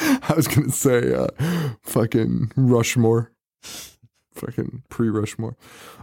[0.00, 1.28] I was gonna say uh,
[1.82, 3.30] fucking Rushmore.
[4.34, 5.56] Fucking pre Rushmore.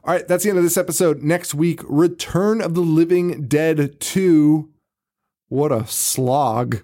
[0.04, 1.24] All right, that's the end of this episode.
[1.24, 4.70] Next week, Return of the Living Dead 2.
[5.50, 6.84] What a slog.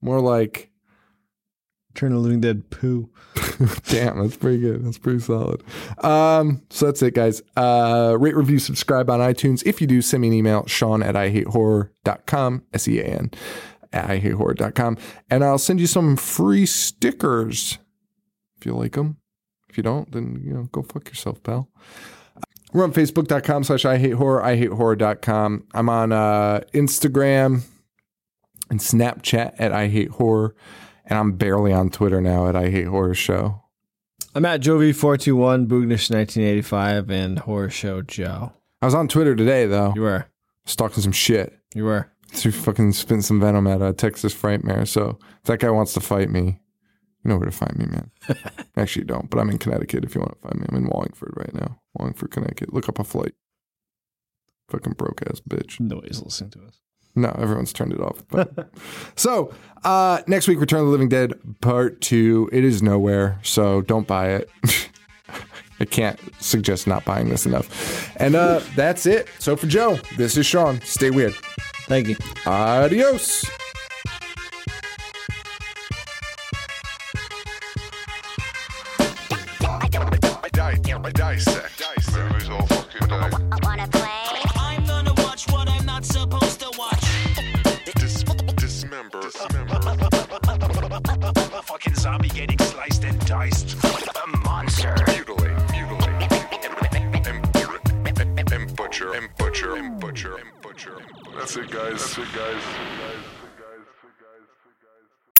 [0.00, 0.72] More like,
[1.94, 3.10] Turn the Living Dead poo.
[3.84, 4.84] damn, that's pretty good.
[4.84, 5.62] That's pretty solid.
[6.02, 7.42] Um, so that's it, guys.
[7.56, 9.62] Uh, rate, review, subscribe on iTunes.
[9.66, 13.30] If you do, send me an email, Sean at ihatehorror.com, S E A N,
[13.92, 14.96] at ihatehorror.com.
[15.30, 17.78] And I'll send you some free stickers
[18.56, 19.18] if you like them.
[19.68, 21.68] If you don't, then, you know, go fuck yourself, pal.
[22.72, 25.64] We're on Facebook.com slash I hate horror, I hate horror.com.
[25.74, 27.62] I'm on uh, Instagram
[28.70, 30.54] and Snapchat at I hate horror.
[31.04, 33.60] And I'm barely on Twitter now at I hate horror show.
[34.34, 38.52] I'm at Jovi421, Boognish 1985, and Horror Show Joe.
[38.80, 40.26] I was on Twitter today though, You were.
[40.64, 41.58] stalking some shit.
[41.74, 42.08] You were.
[42.36, 44.88] To fucking spin some venom at a Texas Frightmare.
[44.88, 46.60] So if that guy wants to fight me,
[47.24, 48.10] you know where to find me, man.
[48.76, 50.66] Actually, you don't, but I'm in Connecticut if you want to find me.
[50.68, 51.80] I'm in Wallingford right now.
[51.94, 52.72] Wallingford, Connecticut.
[52.72, 53.34] Look up a flight.
[54.68, 55.78] Fucking broke ass bitch.
[55.78, 56.80] Nobody's listening to us.
[57.14, 58.24] No, everyone's turned it off.
[58.28, 58.72] But.
[59.16, 59.52] so
[59.84, 62.48] uh, next week, Return of the Living Dead Part Two.
[62.52, 64.50] It is nowhere, so don't buy it.
[65.80, 68.16] I can't suggest not buying this enough.
[68.16, 69.28] And uh, that's it.
[69.38, 70.80] So for Joe, this is Sean.
[70.82, 71.34] Stay weird.
[71.86, 72.16] Thank you.
[72.46, 73.44] Adios.
[81.10, 81.78] Dissect.
[81.78, 82.16] Dissect.
[82.16, 83.30] Movies all fucking day.
[83.62, 84.10] Wanna play?
[84.56, 87.04] I'm gonna watch what I'm not supposed to watch.
[87.96, 88.22] Dis-
[88.56, 89.20] dismember.
[89.22, 89.80] Dismember.
[91.64, 93.76] Fucking zombie getting sliced and diced.
[93.84, 94.94] A monster.
[95.08, 95.56] Mutilate.
[95.72, 96.32] Mutilate.
[98.20, 99.14] And, and butcher.
[99.14, 99.76] And butcher.
[99.76, 100.36] And butcher.
[100.36, 100.98] And butcher.
[101.36, 102.00] That's it, guys.
[102.00, 103.41] That's it, guys.